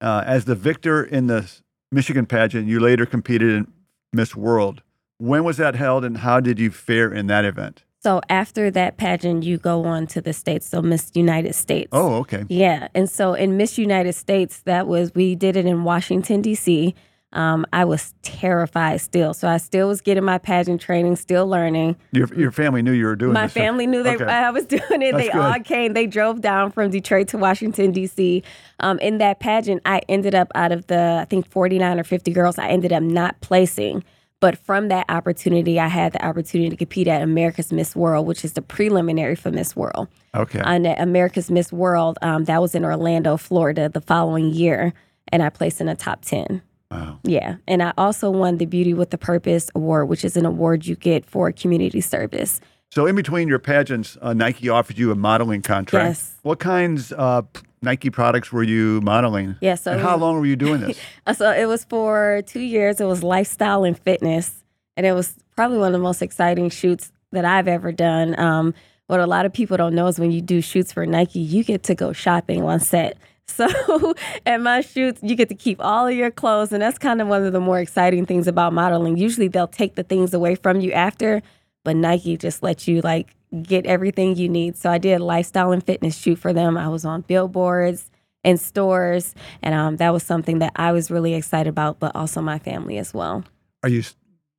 Uh, 0.00 0.24
as 0.26 0.44
the 0.44 0.56
victor 0.56 1.04
in 1.04 1.28
the 1.28 1.48
Michigan 1.92 2.26
pageant, 2.26 2.66
you 2.66 2.80
later 2.80 3.06
competed 3.06 3.50
in 3.54 3.72
Miss 4.12 4.34
World. 4.34 4.82
When 5.18 5.44
was 5.44 5.58
that 5.58 5.76
held, 5.76 6.04
and 6.04 6.18
how 6.18 6.40
did 6.40 6.58
you 6.58 6.70
fare 6.72 7.12
in 7.12 7.28
that 7.28 7.44
event? 7.44 7.84
So 8.02 8.20
after 8.28 8.70
that 8.72 8.98
pageant, 8.98 9.44
you 9.44 9.56
go 9.56 9.84
on 9.84 10.06
to 10.08 10.20
the 10.20 10.32
States, 10.32 10.68
so 10.68 10.82
Miss 10.82 11.10
United 11.14 11.54
States. 11.54 11.88
Oh, 11.92 12.16
okay. 12.16 12.44
Yeah. 12.48 12.88
And 12.94 13.08
so 13.08 13.32
in 13.32 13.56
Miss 13.56 13.78
United 13.78 14.12
States, 14.14 14.60
that 14.62 14.86
was, 14.86 15.14
we 15.14 15.34
did 15.36 15.56
it 15.56 15.64
in 15.64 15.84
Washington, 15.84 16.42
D.C. 16.42 16.94
Um, 17.34 17.66
I 17.72 17.84
was 17.84 18.14
terrified 18.22 19.00
still. 19.00 19.34
So 19.34 19.48
I 19.48 19.56
still 19.56 19.88
was 19.88 20.00
getting 20.00 20.24
my 20.24 20.38
pageant 20.38 20.80
training, 20.80 21.16
still 21.16 21.46
learning. 21.46 21.96
Your 22.12 22.28
your 22.34 22.52
family 22.52 22.80
knew 22.80 22.92
you 22.92 23.06
were 23.06 23.16
doing 23.16 23.32
it. 23.32 23.34
My 23.34 23.48
family 23.48 23.86
knew 23.86 24.02
they 24.02 24.14
Okay. 24.14 24.24
I 24.24 24.50
was 24.50 24.66
doing 24.78 25.02
it. 25.02 25.12
That's 25.12 25.24
they 25.24 25.30
all 25.30 25.58
came. 25.60 25.92
They 25.92 26.06
drove 26.06 26.40
down 26.40 26.70
from 26.70 26.90
Detroit 26.90 27.28
to 27.28 27.38
Washington 27.38 27.92
D.C. 27.92 28.42
Um, 28.80 28.98
in 29.00 29.18
that 29.18 29.40
pageant, 29.40 29.82
I 29.84 30.00
ended 30.08 30.34
up 30.34 30.50
out 30.54 30.72
of 30.72 30.86
the 30.86 31.18
I 31.20 31.24
think 31.24 31.48
forty 31.50 31.78
nine 31.78 31.98
or 31.98 32.04
fifty 32.04 32.32
girls, 32.32 32.58
I 32.58 32.68
ended 32.68 32.92
up 32.92 33.02
not 33.02 33.40
placing. 33.40 34.04
But 34.40 34.58
from 34.58 34.88
that 34.88 35.06
opportunity, 35.08 35.80
I 35.80 35.88
had 35.88 36.12
the 36.12 36.22
opportunity 36.24 36.68
to 36.68 36.76
compete 36.76 37.08
at 37.08 37.22
America's 37.22 37.72
Miss 37.72 37.96
World, 37.96 38.26
which 38.26 38.44
is 38.44 38.52
the 38.52 38.60
preliminary 38.60 39.36
for 39.36 39.50
Miss 39.50 39.74
World. 39.74 40.08
Okay. 40.34 40.60
On 40.60 40.84
at 40.84 41.00
America's 41.00 41.50
Miss 41.50 41.72
World, 41.72 42.18
um, 42.20 42.44
that 42.44 42.60
was 42.60 42.74
in 42.74 42.84
Orlando, 42.84 43.38
Florida, 43.38 43.88
the 43.88 44.02
following 44.02 44.52
year, 44.52 44.92
and 45.28 45.42
I 45.42 45.48
placed 45.48 45.80
in 45.80 45.86
the 45.86 45.94
top 45.94 46.22
ten. 46.26 46.60
Wow. 46.94 47.18
Yeah, 47.24 47.56
and 47.66 47.82
I 47.82 47.92
also 47.98 48.30
won 48.30 48.58
the 48.58 48.66
Beauty 48.66 48.94
with 48.94 49.10
the 49.10 49.18
Purpose 49.18 49.70
Award, 49.74 50.08
which 50.08 50.24
is 50.24 50.36
an 50.36 50.46
award 50.46 50.86
you 50.86 50.96
get 50.96 51.24
for 51.24 51.50
community 51.52 52.00
service. 52.00 52.60
So 52.90 53.06
in 53.06 53.16
between 53.16 53.48
your 53.48 53.58
pageants, 53.58 54.16
uh, 54.22 54.32
Nike 54.34 54.68
offered 54.68 54.96
you 54.98 55.10
a 55.10 55.14
modeling 55.16 55.62
contract. 55.62 56.10
Yes. 56.10 56.34
What 56.42 56.60
kinds 56.60 57.10
of 57.12 57.46
Nike 57.82 58.08
products 58.08 58.52
were 58.52 58.62
you 58.62 59.00
modeling? 59.00 59.56
Yeah, 59.60 59.74
so 59.74 59.92
and 59.92 60.00
how 60.00 60.16
long 60.16 60.36
were 60.38 60.46
you 60.46 60.56
doing 60.56 60.80
this? 60.80 60.98
Uh, 61.26 61.34
So 61.34 61.50
it 61.50 61.66
was 61.66 61.84
for 61.84 62.42
two 62.46 62.60
years. 62.60 63.00
It 63.00 63.06
was 63.06 63.22
lifestyle 63.22 63.84
and 63.84 63.98
fitness, 63.98 64.62
and 64.96 65.06
it 65.06 65.12
was 65.12 65.34
probably 65.56 65.78
one 65.78 65.88
of 65.88 65.92
the 65.92 65.98
most 65.98 66.22
exciting 66.22 66.70
shoots 66.70 67.10
that 67.32 67.44
I've 67.44 67.66
ever 67.68 67.90
done. 67.92 68.38
Um, 68.38 68.74
what 69.06 69.20
a 69.20 69.26
lot 69.26 69.44
of 69.44 69.52
people 69.52 69.76
don't 69.76 69.94
know 69.94 70.06
is 70.06 70.18
when 70.18 70.30
you 70.30 70.40
do 70.40 70.60
shoots 70.60 70.92
for 70.92 71.04
Nike, 71.04 71.40
you 71.40 71.62
get 71.64 71.82
to 71.84 71.94
go 71.94 72.12
shopping 72.12 72.62
on 72.62 72.80
set. 72.80 73.18
So 73.54 74.14
at 74.46 74.60
my 74.62 74.80
shoots, 74.80 75.20
you 75.22 75.36
get 75.36 75.48
to 75.48 75.54
keep 75.54 75.78
all 75.80 76.08
of 76.08 76.14
your 76.14 76.30
clothes, 76.30 76.72
and 76.72 76.82
that's 76.82 76.98
kind 76.98 77.20
of 77.20 77.28
one 77.28 77.44
of 77.44 77.52
the 77.52 77.60
more 77.60 77.78
exciting 77.78 78.26
things 78.26 78.48
about 78.48 78.72
modeling. 78.72 79.16
Usually, 79.16 79.48
they'll 79.48 79.68
take 79.68 79.94
the 79.94 80.02
things 80.02 80.34
away 80.34 80.54
from 80.54 80.80
you 80.80 80.90
after, 80.92 81.42
but 81.84 81.94
Nike 81.94 82.36
just 82.36 82.62
lets 82.62 82.88
you 82.88 83.00
like 83.02 83.36
get 83.62 83.86
everything 83.86 84.34
you 84.34 84.48
need. 84.48 84.76
So 84.76 84.90
I 84.90 84.98
did 84.98 85.20
a 85.20 85.24
lifestyle 85.24 85.72
and 85.72 85.84
fitness 85.84 86.16
shoot 86.16 86.36
for 86.38 86.52
them. 86.52 86.76
I 86.76 86.88
was 86.88 87.04
on 87.04 87.20
billboards 87.20 88.10
and 88.42 88.58
stores, 88.58 89.34
and 89.62 89.74
um, 89.74 89.96
that 89.98 90.12
was 90.12 90.22
something 90.22 90.58
that 90.58 90.72
I 90.76 90.92
was 90.92 91.10
really 91.10 91.34
excited 91.34 91.68
about, 91.68 92.00
but 92.00 92.16
also 92.16 92.40
my 92.40 92.58
family 92.58 92.98
as 92.98 93.14
well. 93.14 93.44
Are 93.82 93.88
you 93.88 94.02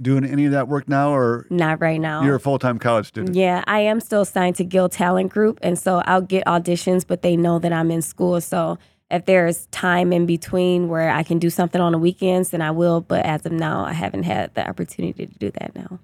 doing 0.02 0.26
any 0.26 0.46
of 0.46 0.52
that 0.52 0.68
work 0.68 0.88
now, 0.90 1.12
or 1.16 1.46
Not 1.50 1.80
right 1.82 2.00
now. 2.00 2.24
you're 2.24 2.36
a 2.36 2.40
full 2.40 2.60
time 2.60 2.80
college 2.80 3.08
student? 3.08 3.36
Yeah, 3.36 3.64
I 3.68 3.80
am 3.82 4.00
still 4.00 4.26
signed 4.26 4.56
to 4.58 4.64
Guild 4.64 4.92
Talent 4.92 5.32
Group, 5.32 5.60
and 5.62 5.78
so 5.78 6.02
I'll 6.06 6.22
get 6.22 6.46
auditions, 6.46 7.06
but 7.08 7.22
they 7.22 7.36
know 7.38 7.60
that 7.60 7.72
I'm 7.74 7.92
in 7.92 8.02
school. 8.02 8.40
So 8.42 8.78
if 9.12 9.26
there's 9.26 9.68
time 9.68 10.12
in 10.12 10.26
between 10.26 10.88
where 10.90 11.10
I 11.12 11.24
can 11.24 11.40
do 11.40 11.50
something 11.50 11.80
on 11.80 11.92
the 11.92 11.98
weekends, 11.98 12.50
then 12.50 12.62
I 12.62 12.72
will. 12.72 13.02
But 13.02 13.26
as 13.26 13.46
of 13.46 13.52
now, 13.52 13.86
I 13.86 13.94
haven't 13.94 14.24
had 14.24 14.54
the 14.56 14.68
opportunity 14.68 15.28
to 15.28 15.34
do 15.40 15.52
that 15.60 15.76
now. 15.76 16.00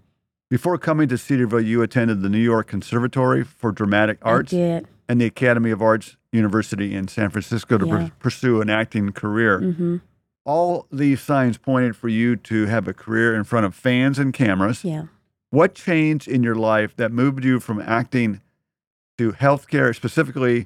Before 0.50 0.78
coming 0.78 1.08
to 1.10 1.18
Cedarville, 1.18 1.62
you 1.62 1.82
attended 1.82 2.22
the 2.22 2.30
New 2.30 2.38
York 2.40 2.68
Conservatory 2.68 3.44
for 3.44 3.72
Dramatic 3.72 4.18
Arts 4.22 4.54
I 4.54 4.58
did. 4.58 4.88
and 5.08 5.22
the 5.22 5.26
Academy 5.26 5.72
of 5.72 5.82
Arts 5.82 6.18
University 6.34 6.94
in 6.94 7.08
San 7.08 7.30
Francisco 7.30 7.78
to 7.78 7.86
Yeah. 7.88 7.92
pur- 7.98 8.12
pursue 8.20 8.62
an 8.62 8.70
acting 8.70 9.12
career. 9.14 9.60
hmm 9.60 9.98
All 10.46 10.88
these 10.92 11.22
signs 11.22 11.58
pointed 11.58 11.96
for 11.96 12.08
you 12.08 12.36
to 12.36 12.66
have 12.66 12.88
a 12.88 12.94
career 12.94 13.36
in 13.36 13.44
front 13.44 13.66
of 13.66 13.76
fans 13.76 14.18
and 14.18 14.34
cameras. 14.34 14.84
Yeah. 14.84 15.04
What 15.52 15.76
changed 15.76 16.28
in 16.28 16.42
your 16.44 16.56
life 16.56 16.96
that 16.96 17.12
moved 17.12 17.44
you 17.46 17.60
from 17.60 17.80
acting 17.82 18.42
to 19.18 19.34
healthcare? 19.34 19.96
Specifically, 19.96 20.66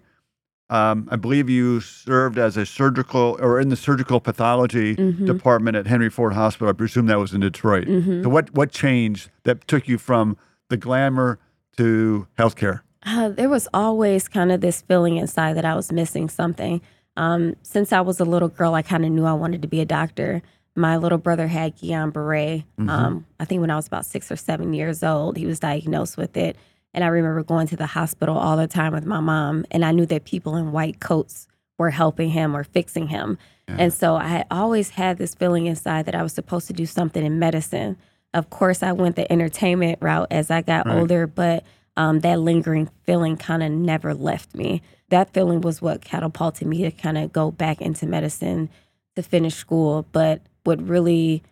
um, 0.70 1.08
I 1.12 1.18
believe 1.18 1.50
you 1.50 1.82
served 1.82 2.38
as 2.38 2.56
a 2.56 2.66
surgical 2.66 3.38
or 3.42 3.60
in 3.60 3.70
the 3.70 3.76
surgical 3.76 4.20
pathology 4.22 4.96
Mhm. 4.96 5.26
department 5.26 5.76
at 5.76 5.88
Henry 5.88 6.10
Ford 6.10 6.34
Hospital. 6.34 6.70
I 6.70 6.74
presume 6.74 7.08
that 7.08 7.20
was 7.20 7.34
in 7.34 7.42
Detroit. 7.42 7.86
hmm 7.88 8.24
So, 8.24 8.30
what 8.30 8.54
what 8.56 8.72
changed 8.72 9.30
that 9.44 9.68
took 9.68 9.88
you 9.88 9.98
from 9.98 10.38
the 10.70 10.78
glamour 10.78 11.38
to 11.78 12.28
healthcare? 12.40 12.82
Uh, 13.06 13.30
there 13.30 13.50
was 13.50 13.68
always 13.74 14.28
kind 14.28 14.52
of 14.52 14.62
this 14.62 14.82
feeling 14.82 15.18
inside 15.18 15.54
that 15.58 15.66
I 15.66 15.76
was 15.76 15.92
missing 15.92 16.30
something. 16.30 16.82
Um, 17.18 17.56
since 17.64 17.94
I 17.94 18.02
was 18.02 18.20
a 18.20 18.26
little 18.26 18.50
girl, 18.50 18.74
I 18.74 18.82
kind 18.82 19.06
of 19.06 19.12
knew 19.12 19.26
I 19.26 19.34
wanted 19.34 19.62
to 19.62 19.68
be 19.68 19.80
a 19.82 19.86
doctor. 19.86 20.42
My 20.76 20.98
little 20.98 21.18
brother 21.18 21.48
had 21.48 21.78
Guillain 21.78 22.12
Barre. 22.12 22.66
Um, 22.90 23.26
I 23.40 23.46
think 23.46 23.62
when 23.62 23.72
I 23.72 23.76
was 23.78 23.88
about 23.88 24.06
six 24.06 24.30
or 24.32 24.36
seven 24.36 24.74
years 24.74 25.04
old, 25.04 25.38
he 25.38 25.46
was 25.46 25.60
diagnosed 25.60 26.18
with 26.18 26.36
it. 26.36 26.58
And 26.94 27.04
I 27.04 27.08
remember 27.08 27.44
going 27.44 27.68
to 27.68 27.78
the 27.78 27.88
hospital 27.88 28.38
all 28.38 28.58
the 28.58 28.68
time 28.68 28.94
with 28.94 29.06
my 29.06 29.20
mom, 29.20 29.66
and 29.72 29.84
I 29.86 29.92
knew 29.92 30.06
that 30.08 30.26
people 30.26 30.56
in 30.56 30.72
white 30.72 31.00
coats 31.00 31.48
were 31.78 31.90
helping 31.92 32.30
him 32.30 32.56
or 32.56 32.64
fixing 32.64 33.08
him. 33.08 33.38
And 33.68 33.92
so 33.94 34.16
I 34.16 34.28
had 34.28 34.46
always 34.52 34.92
had 34.92 35.18
this 35.18 35.34
feeling 35.36 35.66
inside 35.66 36.06
that 36.06 36.16
I 36.16 36.24
was 36.24 36.34
supposed 36.34 36.68
to 36.68 36.74
do 36.74 36.86
something 36.86 37.26
in 37.26 37.40
medicine. 37.40 37.98
Of 38.34 38.50
course, 38.50 38.84
I 38.84 38.92
went 38.92 39.16
the 39.16 39.30
entertainment 39.32 40.00
route 40.02 40.28
as 40.32 40.52
I 40.52 40.62
got 40.62 40.86
Right. 40.86 40.98
older, 41.00 41.26
but 41.26 41.64
um, 41.98 42.20
that 42.22 42.40
lingering 42.40 42.90
feeling 43.04 43.38
kind 43.38 43.64
of 43.64 43.72
never 43.72 44.14
left 44.14 44.56
me. 44.56 44.82
That 45.10 45.34
feeling 45.34 45.62
was 45.62 45.82
what 45.82 46.02
catapulted 46.02 46.68
me 46.68 46.84
to 46.84 46.92
kind 46.92 47.18
of 47.18 47.32
go 47.32 47.52
back 47.52 47.82
into 47.82 48.06
medicine 48.06 48.70
to 49.16 49.24
finish 49.24 49.56
school. 49.56 50.06
But 50.12 50.42
what 50.64 50.82
really 50.82 51.44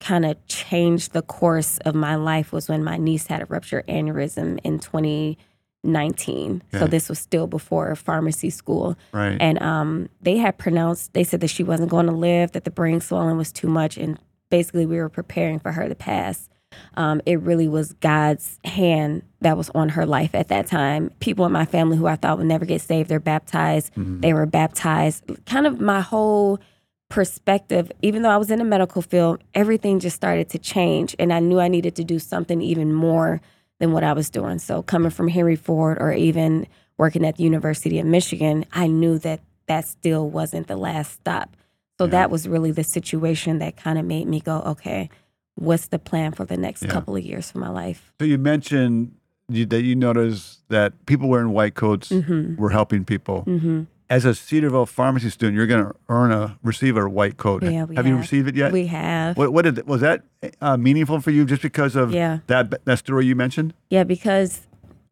kind 0.00 0.24
of 0.24 0.44
changed 0.46 1.12
the 1.12 1.22
course 1.22 1.78
of 1.78 1.94
my 1.94 2.16
life 2.16 2.52
was 2.52 2.68
when 2.68 2.82
my 2.82 2.96
niece 2.96 3.26
had 3.26 3.42
a 3.42 3.46
ruptured 3.46 3.86
aneurysm 3.86 4.58
in 4.64 4.78
2019. 4.78 6.62
So 6.72 6.86
this 6.86 7.08
was 7.08 7.18
still 7.18 7.46
before 7.46 7.94
pharmacy 7.94 8.50
school. 8.50 8.96
Right. 9.12 9.36
And 9.40 9.62
um, 9.62 10.08
they 10.20 10.38
had 10.38 10.58
pronounced, 10.58 11.12
they 11.12 11.22
said 11.22 11.40
that 11.40 11.50
she 11.50 11.62
wasn't 11.62 11.90
going 11.90 12.06
to 12.06 12.12
live, 12.12 12.52
that 12.52 12.64
the 12.64 12.70
brain 12.70 13.00
swelling 13.00 13.36
was 13.36 13.52
too 13.52 13.68
much. 13.68 13.96
And 13.96 14.18
basically, 14.50 14.86
we 14.86 14.96
were 14.96 15.08
preparing 15.08 15.60
for 15.60 15.70
her 15.72 15.88
to 15.88 15.94
pass. 15.94 16.48
Um, 16.94 17.20
it 17.26 17.40
really 17.40 17.68
was 17.68 17.92
God's 17.94 18.58
hand 18.64 19.22
that 19.40 19.56
was 19.56 19.70
on 19.70 19.90
her 19.90 20.06
life 20.06 20.34
at 20.34 20.48
that 20.48 20.66
time. 20.66 21.10
People 21.20 21.46
in 21.46 21.52
my 21.52 21.64
family 21.64 21.96
who 21.96 22.06
I 22.06 22.16
thought 22.16 22.38
would 22.38 22.46
never 22.46 22.64
get 22.64 22.80
saved, 22.80 23.08
they're 23.08 23.20
baptized. 23.20 23.92
They 24.20 24.32
were 24.32 24.46
baptized. 24.46 25.24
Kind 25.46 25.66
of 25.66 25.80
my 25.80 26.00
whole 26.00 26.60
perspective, 27.08 27.92
even 28.00 28.22
though 28.22 28.30
I 28.30 28.38
was 28.38 28.50
in 28.50 28.58
the 28.58 28.64
medical 28.64 29.02
field, 29.02 29.42
everything 29.54 30.00
just 30.00 30.16
started 30.16 30.48
to 30.50 30.58
change. 30.58 31.14
And 31.18 31.32
I 31.32 31.40
knew 31.40 31.60
I 31.60 31.68
needed 31.68 31.94
to 31.96 32.04
do 32.04 32.18
something 32.18 32.62
even 32.62 32.92
more 32.92 33.40
than 33.80 33.92
what 33.92 34.04
I 34.04 34.12
was 34.12 34.30
doing. 34.30 34.58
So 34.58 34.82
coming 34.82 35.10
from 35.10 35.28
Henry 35.28 35.56
Ford 35.56 35.98
or 36.00 36.12
even 36.12 36.66
working 36.96 37.26
at 37.26 37.36
the 37.36 37.42
University 37.42 37.98
of 37.98 38.06
Michigan, 38.06 38.64
I 38.72 38.86
knew 38.86 39.18
that 39.18 39.40
that 39.66 39.86
still 39.86 40.30
wasn't 40.30 40.68
the 40.68 40.76
last 40.76 41.12
stop. 41.12 41.56
So 41.98 42.06
that 42.06 42.30
was 42.30 42.48
really 42.48 42.72
the 42.72 42.84
situation 42.84 43.58
that 43.58 43.76
kind 43.76 43.98
of 43.98 44.04
made 44.04 44.26
me 44.26 44.40
go, 44.40 44.60
okay, 44.62 45.10
what's 45.56 45.88
the 45.88 45.98
plan 45.98 46.32
for 46.32 46.44
the 46.44 46.56
next 46.56 46.82
Yeah. 46.82 46.90
couple 46.90 47.16
of 47.16 47.22
years 47.22 47.50
for 47.50 47.58
my 47.58 47.68
life? 47.68 48.12
So 48.20 48.26
you 48.26 48.38
mentioned 48.38 49.14
you, 49.48 49.66
that 49.66 49.82
you 49.82 49.94
noticed 49.94 50.66
that 50.68 51.04
people 51.06 51.28
wearing 51.28 51.50
white 51.50 51.74
coats 51.74 52.08
Mm-hmm. 52.10 52.56
were 52.60 52.70
helping 52.70 53.04
people. 53.04 53.44
Mm-hmm. 53.46 53.82
As 54.08 54.24
a 54.26 54.34
Cedarville 54.34 54.84
pharmacy 54.86 55.30
student, 55.30 55.56
you're 55.56 55.66
going 55.66 55.84
to 55.86 55.94
earn 56.10 56.32
a 56.32 56.58
receive 56.62 56.96
a 56.98 57.08
white 57.08 57.38
coat. 57.38 57.62
Yeah, 57.62 57.84
we 57.84 57.96
have 57.96 58.06
you 58.06 58.16
received 58.16 58.46
it 58.48 58.54
yet? 58.56 58.70
We 58.72 58.86
have. 58.88 59.38
What, 59.38 59.52
what 59.54 59.62
did 59.62 59.86
was 59.86 60.02
that 60.02 60.22
uh, 60.60 60.76
meaningful 60.76 61.20
for 61.20 61.30
you 61.30 61.44
just 61.46 61.62
because 61.62 61.96
of 61.96 62.12
Yeah. 62.12 62.38
that 62.46 62.84
that 62.84 62.98
story 62.98 63.24
you 63.26 63.34
mentioned? 63.34 63.72
Yeah, 63.88 64.04
because 64.04 64.66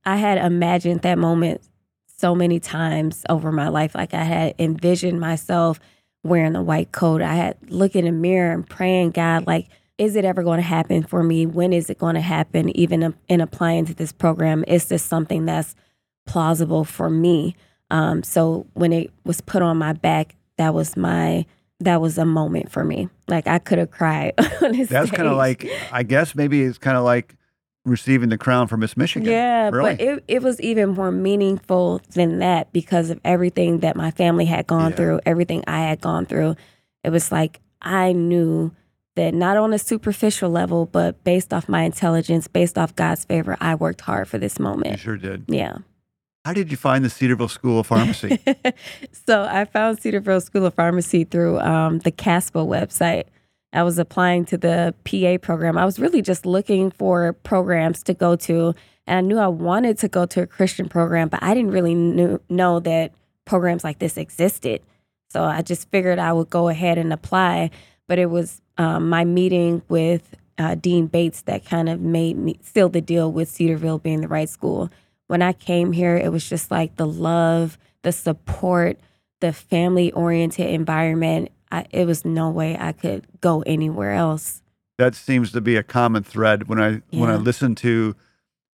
I 0.04 0.16
had 0.16 0.36
imagined 0.38 1.00
that 1.02 1.16
moment 1.18 1.62
so 2.18 2.34
many 2.34 2.60
times 2.60 3.24
over 3.30 3.50
my 3.50 3.68
life. 3.68 3.94
Like 3.94 4.12
I 4.12 4.24
had 4.24 4.54
envisioned 4.58 5.18
myself 5.18 5.80
wearing 6.22 6.54
a 6.54 6.62
white 6.62 6.92
coat. 6.92 7.22
I 7.22 7.34
had 7.34 7.56
look 7.70 7.96
in 7.96 8.04
the 8.04 8.12
mirror 8.12 8.52
and 8.52 8.68
praying, 8.68 9.12
God, 9.12 9.46
like, 9.46 9.68
is 10.00 10.16
it 10.16 10.24
ever 10.24 10.42
going 10.42 10.56
to 10.56 10.62
happen 10.66 11.02
for 11.02 11.22
me? 11.22 11.44
When 11.44 11.74
is 11.74 11.90
it 11.90 11.98
going 11.98 12.14
to 12.14 12.22
happen? 12.22 12.74
Even 12.76 13.14
in 13.28 13.40
applying 13.42 13.84
to 13.84 13.94
this 13.94 14.12
program, 14.12 14.64
is 14.66 14.86
this 14.86 15.02
something 15.02 15.44
that's 15.44 15.74
plausible 16.26 16.84
for 16.84 17.10
me? 17.10 17.54
Um, 17.90 18.22
so 18.22 18.66
when 18.72 18.92
it 18.94 19.12
was 19.24 19.42
put 19.42 19.60
on 19.60 19.76
my 19.76 19.92
back, 19.92 20.36
that 20.56 20.72
was 20.74 20.96
my 20.96 21.44
that 21.80 22.00
was 22.00 22.16
a 22.18 22.24
moment 22.24 22.70
for 22.70 22.82
me. 22.82 23.08
Like 23.28 23.46
I 23.46 23.58
could 23.58 23.78
have 23.78 23.90
cried. 23.90 24.32
That's 24.38 25.10
kind 25.10 25.28
of 25.28 25.36
like 25.36 25.66
I 25.92 26.02
guess 26.02 26.34
maybe 26.34 26.62
it's 26.62 26.78
kind 26.78 26.96
of 26.96 27.04
like 27.04 27.34
receiving 27.86 28.28
the 28.28 28.36
crown 28.38 28.68
for 28.68 28.76
Miss 28.76 28.96
Michigan. 28.96 29.28
Yeah, 29.30 29.70
really. 29.70 29.96
but 29.96 30.00
it, 30.00 30.24
it 30.28 30.42
was 30.42 30.60
even 30.60 30.90
more 30.90 31.10
meaningful 31.10 32.00
than 32.14 32.38
that 32.40 32.72
because 32.72 33.08
of 33.10 33.18
everything 33.24 33.80
that 33.80 33.96
my 33.96 34.10
family 34.10 34.44
had 34.44 34.66
gone 34.66 34.90
Yeah. 34.90 34.96
through, 34.96 35.20
everything 35.26 35.64
I 35.66 35.80
had 35.80 36.00
gone 36.00 36.26
through. 36.26 36.56
It 37.02 37.10
was 37.10 37.32
like 37.32 37.60
I 37.82 38.12
knew 38.12 38.72
that 39.20 39.34
not 39.34 39.58
on 39.58 39.74
a 39.74 39.78
superficial 39.78 40.48
level, 40.48 40.86
but 40.86 41.22
based 41.24 41.52
off 41.52 41.68
my 41.68 41.82
intelligence, 41.82 42.48
based 42.48 42.78
off 42.78 42.96
God's 42.96 43.26
favor, 43.26 43.54
I 43.60 43.74
worked 43.74 44.00
hard 44.00 44.28
for 44.28 44.38
this 44.38 44.58
moment. 44.58 44.92
you 44.92 44.96
sure 44.96 45.18
did. 45.18 45.44
Yeah. 45.46 45.78
How 46.46 46.54
did 46.54 46.70
you 46.70 46.78
find 46.78 47.04
the 47.04 47.10
Cedarville 47.10 47.48
School 47.48 47.80
of 47.80 47.86
Pharmacy? 47.86 48.40
so 49.12 49.42
I 49.42 49.66
found 49.66 50.00
Cedarville 50.00 50.40
School 50.40 50.64
of 50.64 50.72
Pharmacy 50.72 51.24
through 51.24 51.60
um, 51.60 51.98
the 51.98 52.10
CASPA 52.10 52.66
website. 52.66 53.24
I 53.74 53.82
was 53.82 53.98
applying 53.98 54.46
to 54.46 54.56
the 54.56 54.94
PA 55.04 55.36
program. 55.44 55.76
I 55.76 55.84
was 55.84 56.00
really 56.00 56.22
just 56.22 56.46
looking 56.46 56.90
for 56.90 57.34
programs 57.34 58.02
to 58.04 58.14
go 58.14 58.36
to, 58.36 58.74
and 59.06 59.18
I 59.18 59.20
knew 59.20 59.38
I 59.38 59.48
wanted 59.48 59.98
to 59.98 60.08
go 60.08 60.24
to 60.24 60.42
a 60.42 60.46
Christian 60.46 60.88
program, 60.88 61.28
but 61.28 61.42
I 61.42 61.52
didn't 61.52 61.72
really 61.72 61.94
knew, 61.94 62.40
know 62.48 62.80
that 62.80 63.12
programs 63.44 63.84
like 63.84 63.98
this 63.98 64.16
existed. 64.16 64.80
So 65.28 65.44
I 65.44 65.60
just 65.60 65.90
figured 65.90 66.18
I 66.18 66.32
would 66.32 66.48
go 66.48 66.68
ahead 66.68 66.96
and 66.96 67.12
apply. 67.12 67.70
But 68.08 68.18
it 68.18 68.26
was 68.26 68.60
um, 68.80 69.10
my 69.10 69.24
meeting 69.26 69.82
with 69.88 70.34
uh, 70.56 70.74
Dean 70.74 71.06
Bates 71.06 71.42
that 71.42 71.64
kind 71.66 71.88
of 71.88 72.00
made 72.00 72.36
me 72.38 72.58
seal 72.62 72.88
the 72.88 73.00
deal 73.02 73.30
with 73.30 73.48
Cedarville 73.50 73.98
being 73.98 74.22
the 74.22 74.28
right 74.28 74.48
school. 74.48 74.88
When 75.26 75.42
I 75.42 75.52
came 75.52 75.92
here, 75.92 76.16
it 76.16 76.32
was 76.32 76.48
just 76.48 76.70
like 76.70 76.96
the 76.96 77.06
love, 77.06 77.78
the 78.02 78.10
support, 78.12 78.98
the 79.40 79.52
family 79.52 80.10
oriented 80.12 80.66
environment. 80.70 81.50
I, 81.70 81.86
it 81.90 82.06
was 82.06 82.24
no 82.24 82.48
way 82.50 82.76
I 82.80 82.92
could 82.92 83.26
go 83.40 83.62
anywhere 83.66 84.12
else. 84.12 84.62
that 84.98 85.14
seems 85.14 85.50
to 85.52 85.60
be 85.60 85.76
a 85.76 85.82
common 85.82 86.22
thread 86.22 86.68
when 86.68 86.80
I 86.80 87.00
when 87.10 87.30
I 87.30 87.36
listen 87.36 87.74
to 87.76 88.14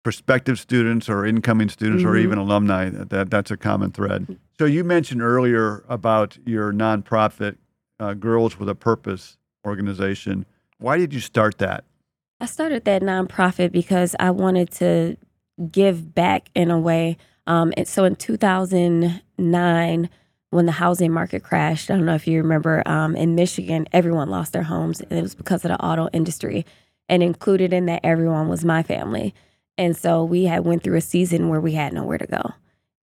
prospective 0.04 0.60
students 0.60 1.10
or 1.10 1.26
incoming 1.26 1.70
students 1.70 2.04
or 2.04 2.14
Mhm. 2.14 2.24
even 2.24 2.38
alumni 2.38 2.90
that, 2.90 3.10
that 3.10 3.30
that's 3.30 3.52
a 3.52 3.58
common 3.58 3.92
thread. 3.92 4.38
So 4.60 4.66
you 4.66 4.84
mentioned 4.84 5.22
earlier 5.22 5.84
about 5.90 6.38
your 6.46 6.72
nonprofit 6.74 7.56
uh, 8.00 8.14
Girls 8.14 8.60
with 8.60 8.70
a 8.70 8.76
Purpose 8.76 9.38
organization. 9.66 10.46
Why 10.78 10.98
did 10.98 11.14
you 11.14 11.20
start 11.20 11.58
that? 11.60 11.84
I 12.40 12.46
started 12.46 12.86
that 12.86 13.02
nonprofit 13.02 13.72
because 13.72 14.16
I 14.20 14.32
wanted 14.32 14.72
to 14.74 15.18
give 15.72 16.14
back 16.14 16.50
in 16.56 16.72
a 16.72 16.80
way. 16.80 17.18
Um, 17.48 17.74
and 17.78 17.88
so 17.88 18.04
in 18.04 18.16
2009, 18.16 20.10
when 20.50 20.66
the 20.66 20.72
housing 20.72 21.12
market 21.12 21.44
crashed, 21.44 21.90
I 21.90 21.96
don't 21.96 22.06
know 22.06 22.16
if 22.16 22.28
you 22.28 22.42
remember, 22.42 22.84
um, 22.86 23.16
in 23.16 23.36
Michigan, 23.36 23.88
everyone 23.92 24.30
lost 24.30 24.54
their 24.54 24.64
homes. 24.64 25.02
And 25.02 25.12
it 25.14 25.22
was 25.22 25.36
because 25.36 25.64
of 25.66 25.70
the 25.70 25.84
auto 25.84 26.10
industry. 26.14 26.66
And 27.10 27.24
included 27.24 27.74
in 27.74 27.86
that, 27.88 28.02
everyone 28.04 28.50
was 28.50 28.64
my 28.64 28.84
family. 28.84 29.34
And 29.78 29.98
so 29.98 30.24
we 30.24 30.46
had 30.46 30.66
went 30.66 30.84
through 30.84 30.98
a 30.98 31.02
season 31.02 31.50
where 31.50 31.60
we 31.60 31.74
had 31.74 31.94
nowhere 31.94 32.18
to 32.18 32.28
go, 32.28 32.54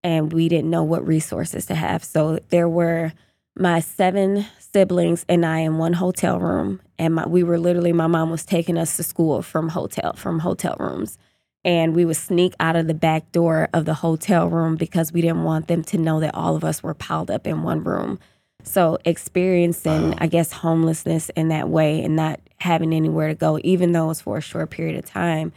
and 0.05 0.33
we 0.33 0.49
didn't 0.49 0.71
know 0.71 0.85
what 0.85 1.07
resources 1.07 1.67
to 1.67 1.75
have. 1.75 2.05
So 2.05 2.39
there 2.51 2.69
were 2.69 3.13
my 3.57 3.81
seven 3.81 4.47
siblings 4.59 5.25
and 5.29 5.45
I 5.45 5.59
in 5.61 5.79
one 5.79 5.95
hotel 5.95 6.39
room, 6.39 6.81
and 6.99 7.15
my, 7.15 7.27
we 7.27 7.43
were 7.43 7.59
literally 7.59 7.93
my 7.93 8.07
mom 8.07 8.31
was 8.31 8.45
taking 8.45 8.79
us 8.79 8.97
to 8.97 9.03
school 9.03 9.43
from 9.43 9.69
hotel 9.69 10.15
from 10.15 10.39
hotel 10.39 10.77
rooms, 10.79 11.19
and 11.65 11.95
we 11.95 12.05
would 12.05 12.17
sneak 12.17 12.55
out 12.61 12.77
of 12.77 12.87
the 12.87 12.95
back 12.95 13.31
door 13.33 13.69
of 13.75 13.85
the 13.85 13.95
hotel 13.95 14.49
room 14.49 14.77
because 14.77 15.13
we 15.13 15.21
didn't 15.21 15.45
want 15.45 15.69
them 15.69 15.83
to 15.85 15.99
know 15.99 16.21
that 16.21 16.35
all 16.35 16.57
of 16.57 16.65
us 16.65 16.83
were 16.83 16.95
piled 16.95 17.31
up 17.31 17.47
in 17.47 17.63
one 17.63 17.83
room. 17.85 18.19
So 18.63 18.99
experiencing, 19.05 20.15
I 20.19 20.27
guess, 20.27 20.53
homelessness 20.53 21.31
in 21.31 21.49
that 21.49 21.69
way 21.69 22.03
and 22.03 22.15
not 22.15 22.41
having 22.59 22.93
anywhere 22.93 23.29
to 23.29 23.35
go, 23.35 23.59
even 23.65 23.93
though 23.93 24.05
it 24.05 24.09
was 24.09 24.21
for 24.21 24.37
a 24.37 24.43
short 24.43 24.71
period 24.71 24.97
of 24.97 25.07
time, 25.07 25.53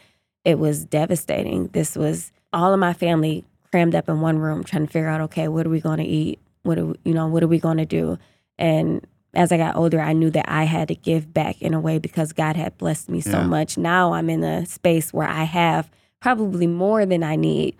it 0.46 0.58
was 0.58 0.86
devastating. 0.86 1.68
This 1.68 1.96
was 1.96 2.32
all 2.54 2.74
of 2.74 2.80
my 2.80 2.94
family 2.94 3.44
crammed 3.72 3.96
up 3.96 4.08
in 4.08 4.22
one 4.22 4.40
room 4.40 4.64
trying 4.64 4.86
to 4.86 4.92
figure 4.92 5.10
out, 5.10 5.22
okay, 5.22 5.48
what 5.48 5.66
are 5.66 5.70
we 5.70 5.82
going 5.82 5.98
to 5.98 6.06
eat? 6.06 6.40
What 6.64 6.78
are 6.80 6.86
we, 6.88 6.96
you 7.06 7.14
know, 7.14 7.28
what 7.28 7.44
are 7.44 7.48
we 7.48 7.60
going 7.60 7.78
to 7.78 7.86
do? 7.86 8.18
And 8.58 9.06
as 9.34 9.52
I 9.52 9.58
got 9.58 9.76
older, 9.76 10.00
I 10.00 10.14
knew 10.14 10.30
that 10.32 10.46
I 10.48 10.64
had 10.64 10.88
to 10.90 10.96
give 10.96 11.34
back 11.34 11.62
in 11.62 11.74
a 11.74 11.80
way 11.80 12.00
because 12.00 12.34
God 12.34 12.56
had 12.56 12.78
blessed 12.78 13.10
me 13.10 13.22
so 13.22 13.40
Yeah. 13.40 13.44
much. 13.48 13.78
Now 13.78 14.14
I'm 14.14 14.30
in 14.30 14.44
a 14.44 14.66
space 14.66 15.12
where 15.14 15.28
I 15.28 15.44
have 15.44 15.90
probably 16.22 16.68
more 16.68 17.06
than 17.06 17.24
I 17.24 17.36
need. 17.36 17.76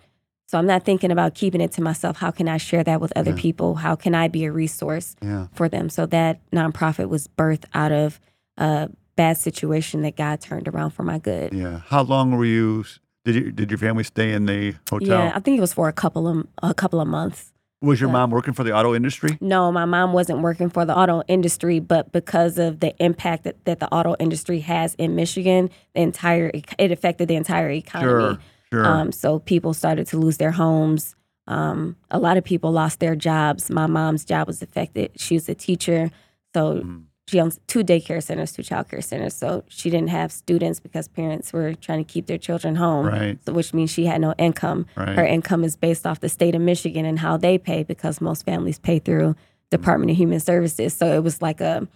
So 0.46 0.58
I'm 0.58 0.66
not 0.66 0.84
thinking 0.84 1.10
about 1.10 1.34
keeping 1.34 1.60
it 1.60 1.72
to 1.72 1.82
myself. 1.82 2.18
How 2.18 2.30
can 2.30 2.48
I 2.48 2.58
share 2.58 2.84
that 2.84 3.00
with 3.00 3.12
other 3.16 3.30
Yeah. 3.30 3.36
people? 3.40 3.76
How 3.76 3.96
can 3.96 4.14
I 4.14 4.28
be 4.28 4.44
a 4.44 4.52
resource 4.52 5.16
Yeah. 5.22 5.46
for 5.54 5.68
them? 5.68 5.88
So 5.88 6.06
that 6.06 6.40
nonprofit 6.50 7.08
was 7.08 7.28
birthed 7.28 7.64
out 7.72 7.92
of 7.92 8.20
a 8.58 8.90
bad 9.16 9.38
situation 9.38 10.02
that 10.02 10.16
God 10.16 10.40
turned 10.40 10.68
around 10.68 10.90
for 10.90 11.02
my 11.04 11.18
good. 11.18 11.54
Yeah. 11.54 11.80
How 11.86 12.02
long 12.02 12.32
were 12.32 12.44
you? 12.44 12.84
Did 13.24 13.34
you 13.36 13.52
did 13.52 13.70
your 13.70 13.78
family 13.78 14.04
stay 14.04 14.32
in 14.32 14.44
the 14.44 14.74
hotel? 14.90 15.08
Yeah, 15.26 15.32
I 15.34 15.40
think 15.40 15.56
it 15.56 15.60
was 15.62 15.72
for 15.72 15.88
a 15.88 15.92
couple 15.94 16.28
of 16.28 16.46
a 16.62 16.74
couple 16.74 17.00
of 17.00 17.08
months. 17.08 17.53
Was 17.84 18.00
your 18.00 18.10
mom 18.10 18.30
working 18.30 18.54
for 18.54 18.64
the 18.64 18.72
auto 18.72 18.94
industry? 18.94 19.36
No, 19.40 19.70
my 19.70 19.84
mom 19.84 20.12
wasn't 20.12 20.40
working 20.40 20.70
for 20.70 20.84
the 20.84 20.96
auto 20.96 21.22
industry, 21.28 21.80
but 21.80 22.12
because 22.12 22.58
of 22.58 22.80
the 22.80 22.94
impact 23.02 23.44
that, 23.44 23.64
that 23.64 23.78
the 23.80 23.88
auto 23.92 24.16
industry 24.18 24.60
has 24.60 24.94
in 24.94 25.14
Michigan, 25.14 25.70
the 25.94 26.00
entire 26.00 26.50
it 26.78 26.90
affected 26.90 27.28
the 27.28 27.36
entire 27.36 27.70
economy. 27.70 28.10
Sure. 28.10 28.38
Sure. 28.72 28.86
Um, 28.86 29.12
so 29.12 29.38
people 29.38 29.72
started 29.74 30.06
to 30.08 30.18
lose 30.18 30.38
their 30.38 30.50
homes. 30.50 31.14
Um, 31.46 31.96
a 32.10 32.18
lot 32.18 32.36
of 32.36 32.42
people 32.44 32.72
lost 32.72 32.98
their 33.00 33.14
jobs. 33.14 33.70
My 33.70 33.86
mom's 33.86 34.24
job 34.24 34.46
was 34.48 34.62
affected. 34.62 35.12
She 35.16 35.34
was 35.34 35.48
a 35.48 35.54
teacher, 35.54 36.10
so 36.54 36.80
Mhm. 36.80 37.02
She 37.26 37.40
owns 37.40 37.58
two 37.66 37.82
daycare 37.82 38.22
centers, 38.22 38.52
two 38.52 38.62
childcare 38.62 39.02
centers. 39.02 39.34
So 39.34 39.64
she 39.68 39.88
didn't 39.90 40.10
have 40.10 40.30
students 40.30 40.78
because 40.78 41.08
parents 41.08 41.52
were 41.52 41.74
trying 41.74 42.04
to 42.04 42.12
keep 42.12 42.26
their 42.26 42.38
children 42.38 42.76
home. 42.76 43.06
Right. 43.06 43.38
So, 43.44 43.52
which 43.52 43.72
means 43.72 43.90
she 43.90 44.04
had 44.06 44.20
no 44.20 44.34
income. 44.38 44.86
Right. 44.96 45.16
Her 45.16 45.24
income 45.24 45.64
is 45.64 45.76
based 45.76 46.06
off 46.06 46.20
the 46.20 46.28
state 46.28 46.54
of 46.54 46.60
Michigan 46.60 47.04
and 47.06 47.18
how 47.18 47.36
they 47.36 47.56
pay 47.56 47.82
because 47.82 48.20
most 48.20 48.44
families 48.44 48.78
pay 48.78 48.98
through 48.98 49.36
Department 49.70 50.10
of 50.10 50.16
Human 50.16 50.40
Services. 50.40 50.94
So 50.94 51.12
it 51.14 51.22
was 51.22 51.40
like 51.40 51.60
a 51.60 51.88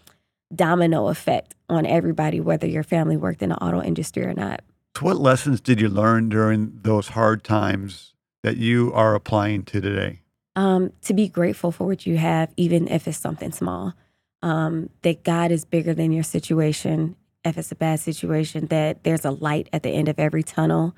domino 0.55 1.09
effect 1.09 1.55
on 1.69 1.85
everybody, 1.85 2.41
whether 2.41 2.67
your 2.67 2.83
family 2.83 3.17
worked 3.17 3.43
in 3.43 3.51
the 3.51 3.63
auto 3.63 3.83
industry 3.83 4.25
or 4.25 4.33
not. 4.33 4.63
So 4.97 5.05
what 5.05 5.19
lessons 5.19 5.61
did 5.61 5.81
you 5.81 5.89
learn 5.89 6.31
during 6.31 6.81
those 6.83 7.09
hard 7.09 7.45
times 7.45 8.15
that 8.43 8.57
you 8.57 8.93
are 8.95 9.15
applying 9.15 9.65
to 9.65 9.81
today? 9.81 10.23
Um, 10.57 10.93
to 11.03 11.15
be 11.15 11.29
grateful 11.29 11.71
for 11.71 11.87
what 11.87 12.07
you 12.07 12.17
have, 12.17 12.51
even 12.57 12.89
if 12.89 13.07
it's 13.07 13.19
something 13.19 13.53
small. 13.53 13.95
Um, 14.40 14.90
that 15.02 15.25
God 15.25 15.50
is 15.50 15.64
bigger 15.64 15.95
than 15.95 16.12
your 16.12 16.23
situation. 16.23 17.16
If 17.45 17.59
it's 17.59 17.73
a 17.73 17.76
bad 17.76 18.00
situation, 18.00 18.66
that 18.68 19.02
there's 19.02 19.25
a 19.25 19.30
light 19.30 19.68
at 19.73 19.83
the 19.83 19.90
end 19.90 20.09
of 20.09 20.18
every 20.18 20.42
tunnel. 20.42 20.95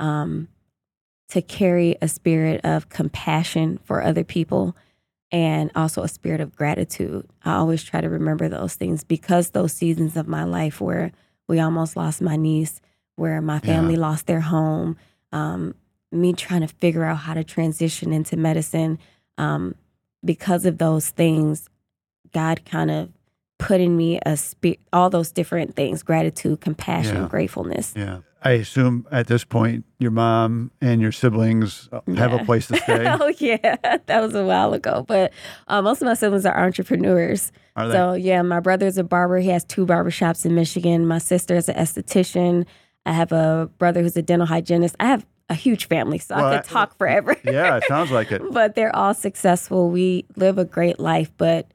Um, 0.00 0.48
to 1.32 1.40
carry 1.40 1.96
a 2.02 2.08
spirit 2.08 2.60
of 2.62 2.90
compassion 2.90 3.78
for 3.84 4.02
other 4.02 4.22
people 4.22 4.76
and 5.30 5.70
also 5.74 6.02
a 6.02 6.08
spirit 6.08 6.42
of 6.42 6.54
gratitude. 6.54 7.26
I 7.42 7.54
always 7.54 7.82
try 7.82 8.02
to 8.02 8.10
remember 8.10 8.50
those 8.50 8.74
things 8.74 9.02
because 9.02 9.50
those 9.50 9.72
seasons 9.72 10.14
of 10.14 10.28
my 10.28 10.44
life 10.44 10.78
where 10.78 11.10
we 11.48 11.58
almost 11.58 11.96
lost 11.96 12.20
my 12.20 12.36
niece, 12.36 12.82
where 13.16 13.40
my 13.40 13.60
family 13.60 13.96
lost 13.96 14.26
their 14.26 14.40
home, 14.40 14.98
um, 15.32 15.74
me 16.10 16.34
trying 16.34 16.60
to 16.60 16.68
figure 16.68 17.04
out 17.04 17.16
how 17.16 17.32
to 17.32 17.44
transition 17.44 18.12
into 18.12 18.36
medicine. 18.36 18.98
Um, 19.38 19.74
because 20.22 20.66
of 20.66 20.76
those 20.76 21.08
things, 21.08 21.68
God 22.32 22.64
kind 22.64 22.90
of 22.90 23.10
put 23.58 23.80
in 23.80 23.96
me 23.96 24.18
a 24.26 24.36
spirit, 24.36 24.80
all 24.92 25.08
those 25.10 25.30
different 25.30 25.76
things 25.76 26.02
gratitude, 26.02 26.60
compassion, 26.60 27.16
Yeah. 27.22 27.28
gratefulness. 27.28 27.92
Yeah. 27.96 28.18
I 28.44 28.52
assume 28.52 29.06
at 29.12 29.28
this 29.28 29.44
point 29.44 29.84
your 30.00 30.10
mom 30.10 30.72
and 30.80 31.00
your 31.00 31.12
siblings 31.12 31.88
uh, 31.92 32.00
have 32.16 32.32
a 32.32 32.44
place 32.44 32.66
to 32.66 32.76
stay. 32.76 33.06
oh, 33.20 33.28
yeah. 33.38 33.76
That 34.06 34.20
was 34.20 34.34
a 34.34 34.44
while 34.44 34.74
ago. 34.74 35.04
But 35.06 35.32
uh, 35.68 35.80
most 35.80 36.02
of 36.02 36.06
my 36.06 36.14
siblings 36.14 36.44
are 36.44 36.58
entrepreneurs. 36.64 37.52
Are 37.76 37.86
they? 37.86 37.94
So, 37.94 38.14
yeah, 38.14 38.42
my 38.42 38.58
brother 38.58 38.86
is 38.88 38.98
a 38.98 39.04
barber. 39.04 39.38
He 39.38 39.50
has 39.50 39.64
two 39.64 39.86
barbershops 39.86 40.44
in 40.44 40.56
Michigan. 40.56 41.06
My 41.06 41.18
sister 41.18 41.54
is 41.54 41.68
an 41.68 41.76
esthetician. 41.76 42.66
I 43.06 43.12
have 43.12 43.30
a 43.30 43.70
brother 43.78 44.02
who's 44.02 44.16
a 44.16 44.22
dental 44.22 44.46
hygienist. 44.46 44.96
I 44.98 45.06
have 45.06 45.24
a 45.48 45.54
huge 45.54 45.86
family, 45.86 46.18
so 46.18 46.34
Well, 46.34 46.44
I 46.46 46.54
I- 46.54 46.58
could 46.62 46.70
talk 46.70 46.98
forever. 46.98 47.36
yeah, 47.44 47.76
it 47.76 47.84
sounds 47.86 48.10
like 48.10 48.32
it. 48.32 48.42
but 48.52 48.74
they're 48.74 48.94
all 48.94 49.14
successful. 49.14 49.88
We 49.90 50.24
live 50.34 50.58
a 50.58 50.64
great 50.64 50.98
life, 50.98 51.30
but 51.36 51.68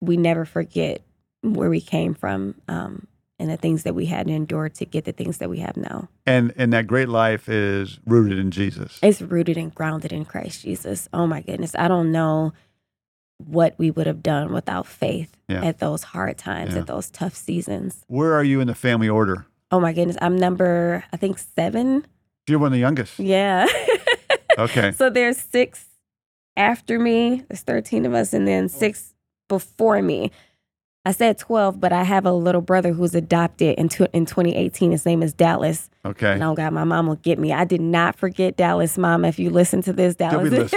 we 0.00 0.16
never 0.16 0.44
forget 0.44 1.02
where 1.42 1.70
we 1.70 1.80
came 1.80 2.14
from 2.14 2.54
um, 2.68 3.06
and 3.38 3.48
the 3.50 3.56
things 3.56 3.84
that 3.84 3.94
we 3.94 4.06
had 4.06 4.26
to 4.26 4.32
endure 4.32 4.68
to 4.68 4.84
get 4.84 5.04
the 5.04 5.12
things 5.12 5.38
that 5.38 5.48
we 5.50 5.58
have 5.58 5.76
now. 5.76 6.08
And 6.26 6.52
and 6.56 6.72
that 6.72 6.86
great 6.86 7.08
life 7.08 7.48
is 7.48 7.98
rooted 8.06 8.38
in 8.38 8.50
Jesus. 8.50 8.98
It's 9.02 9.20
rooted 9.22 9.56
and 9.56 9.74
grounded 9.74 10.12
in 10.12 10.24
Christ 10.24 10.62
Jesus. 10.62 11.08
Oh 11.12 11.26
my 11.26 11.40
goodness. 11.40 11.74
I 11.78 11.88
don't 11.88 12.10
know 12.12 12.52
what 13.46 13.74
we 13.78 13.90
would 13.90 14.06
have 14.08 14.22
done 14.22 14.52
without 14.52 14.86
faith 14.86 15.36
Yeah. 15.48 15.64
at 15.64 15.78
those 15.78 16.02
hard 16.02 16.38
times, 16.38 16.74
Yeah. 16.74 16.80
at 16.80 16.86
those 16.88 17.08
tough 17.10 17.34
seasons. 17.36 18.04
Where 18.08 18.34
are 18.34 18.42
you 18.42 18.60
in 18.60 18.66
the 18.66 18.74
family 18.74 19.08
order? 19.08 19.46
Oh 19.70 19.78
my 19.78 19.92
goodness. 19.92 20.16
I'm 20.20 20.36
number, 20.36 21.04
I 21.12 21.16
think, 21.16 21.38
seven. 21.38 22.04
You're 22.48 22.58
one 22.58 22.68
of 22.68 22.72
the 22.72 22.78
youngest. 22.80 23.18
Yeah. 23.20 23.66
Okay. 24.58 24.90
so 24.96 25.08
there's 25.10 25.36
six 25.38 25.86
after 26.56 26.98
me. 26.98 27.44
There's 27.48 27.60
13 27.60 28.06
of 28.06 28.14
us, 28.14 28.32
and 28.32 28.48
then 28.48 28.68
six 28.68 29.14
before 29.48 30.00
me. 30.02 30.30
I 31.04 31.12
said 31.12 31.38
12, 31.38 31.80
but 31.80 31.92
I 31.92 32.04
have 32.04 32.26
a 32.26 32.32
little 32.32 32.60
brother 32.60 32.92
who's 32.92 33.14
adopted 33.14 33.78
in, 33.78 33.88
tw- 33.88 34.12
in 34.12 34.26
2018. 34.26 34.90
His 34.90 35.06
name 35.06 35.22
is 35.22 35.32
Dallas. 35.32 35.88
Okay. 36.04 36.34
And 36.34 36.42
oh 36.42 36.54
God, 36.54 36.72
my 36.74 36.84
mom 36.84 37.06
will 37.06 37.16
get 37.16 37.38
me. 37.38 37.52
I 37.52 37.64
did 37.64 37.80
not 37.80 38.16
forget 38.16 38.56
Dallas, 38.56 38.98
mom. 38.98 39.24
If 39.24 39.38
you 39.38 39.48
listen 39.48 39.80
to 39.82 39.92
this, 39.92 40.16
Dallas. 40.16 40.50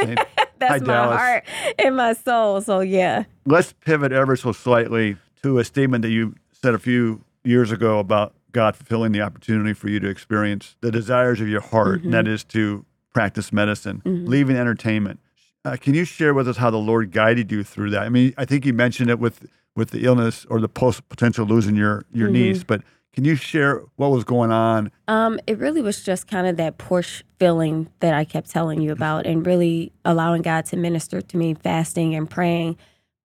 That's 0.62 0.74
Hi, 0.74 0.78
my 0.78 0.86
Dallas. 0.86 1.20
heart 1.20 1.44
and 1.80 1.98
my 1.98 2.14
soul. 2.14 2.62
So 2.62 2.80
yeah. 2.80 3.24
Let's 3.46 3.74
pivot 3.74 4.12
ever 4.12 4.36
so 4.36 4.52
slightly 4.52 5.18
to 5.44 5.60
a 5.60 5.66
statement 5.66 6.04
that 6.04 6.12
you 6.12 6.36
said 6.52 6.76
a 6.76 6.80
few 6.80 7.24
years 7.44 7.72
ago 7.72 8.00
about 8.00 8.34
God 8.52 8.76
fulfilling 8.76 9.12
the 9.12 9.22
opportunity 9.22 9.74
for 9.74 9.90
you 9.90 10.00
to 10.00 10.08
experience 10.08 10.76
the 10.82 10.92
desires 10.92 11.42
of 11.42 11.48
your 11.48 11.62
heart, 11.62 12.04
and 12.04 12.14
that 12.14 12.26
mm-hmm. 12.26 12.34
is 12.34 12.44
to 12.46 12.86
practice 13.14 13.52
medicine, 13.52 14.02
mm-hmm. 14.06 14.26
leaving 14.28 14.56
entertainment. 14.56 15.20
Uh, 15.64 15.78
can 15.80 15.94
you 15.94 16.06
share 16.06 16.34
with 16.34 16.48
us 16.48 16.58
how 16.58 16.72
the 16.72 16.78
Lord 16.78 17.12
guided 17.12 17.52
you 17.52 17.64
through 17.64 17.92
that? 17.92 18.02
I 18.02 18.10
mean, 18.10 18.34
I 18.38 18.46
think 18.46 18.66
you 18.66 18.74
mentioned 18.74 19.10
it 19.10 19.20
with 19.20 19.48
with 19.76 19.92
the 19.92 20.04
illness 20.06 20.46
or 20.50 20.60
the 20.60 20.68
post 20.68 21.08
potential 21.10 21.46
losing 21.46 21.76
your 21.76 22.04
your 22.12 22.30
niece, 22.30 22.64
but 22.64 22.82
can 23.14 23.26
you 23.26 23.36
share 23.36 23.84
what 23.98 24.10
was 24.10 24.24
going 24.24 24.52
on? 24.52 24.92
Um, 25.08 25.40
it 25.46 25.60
really 25.60 25.82
was 25.82 26.02
just 26.02 26.28
kind 26.28 26.48
of 26.48 26.58
that 26.58 26.78
push 26.78 27.24
feeling 27.40 27.90
that 28.00 28.14
I 28.14 28.24
kept 28.24 28.50
telling 28.50 28.82
you 28.82 28.92
about, 28.92 29.26
and 29.26 29.46
really 29.46 29.92
allowing 30.04 30.42
God 30.42 30.66
to 30.68 30.78
minister 30.78 31.22
to 31.22 31.38
me, 31.38 31.54
fasting 31.54 32.16
and 32.16 32.30
praying. 32.30 32.78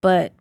But 0.03 0.33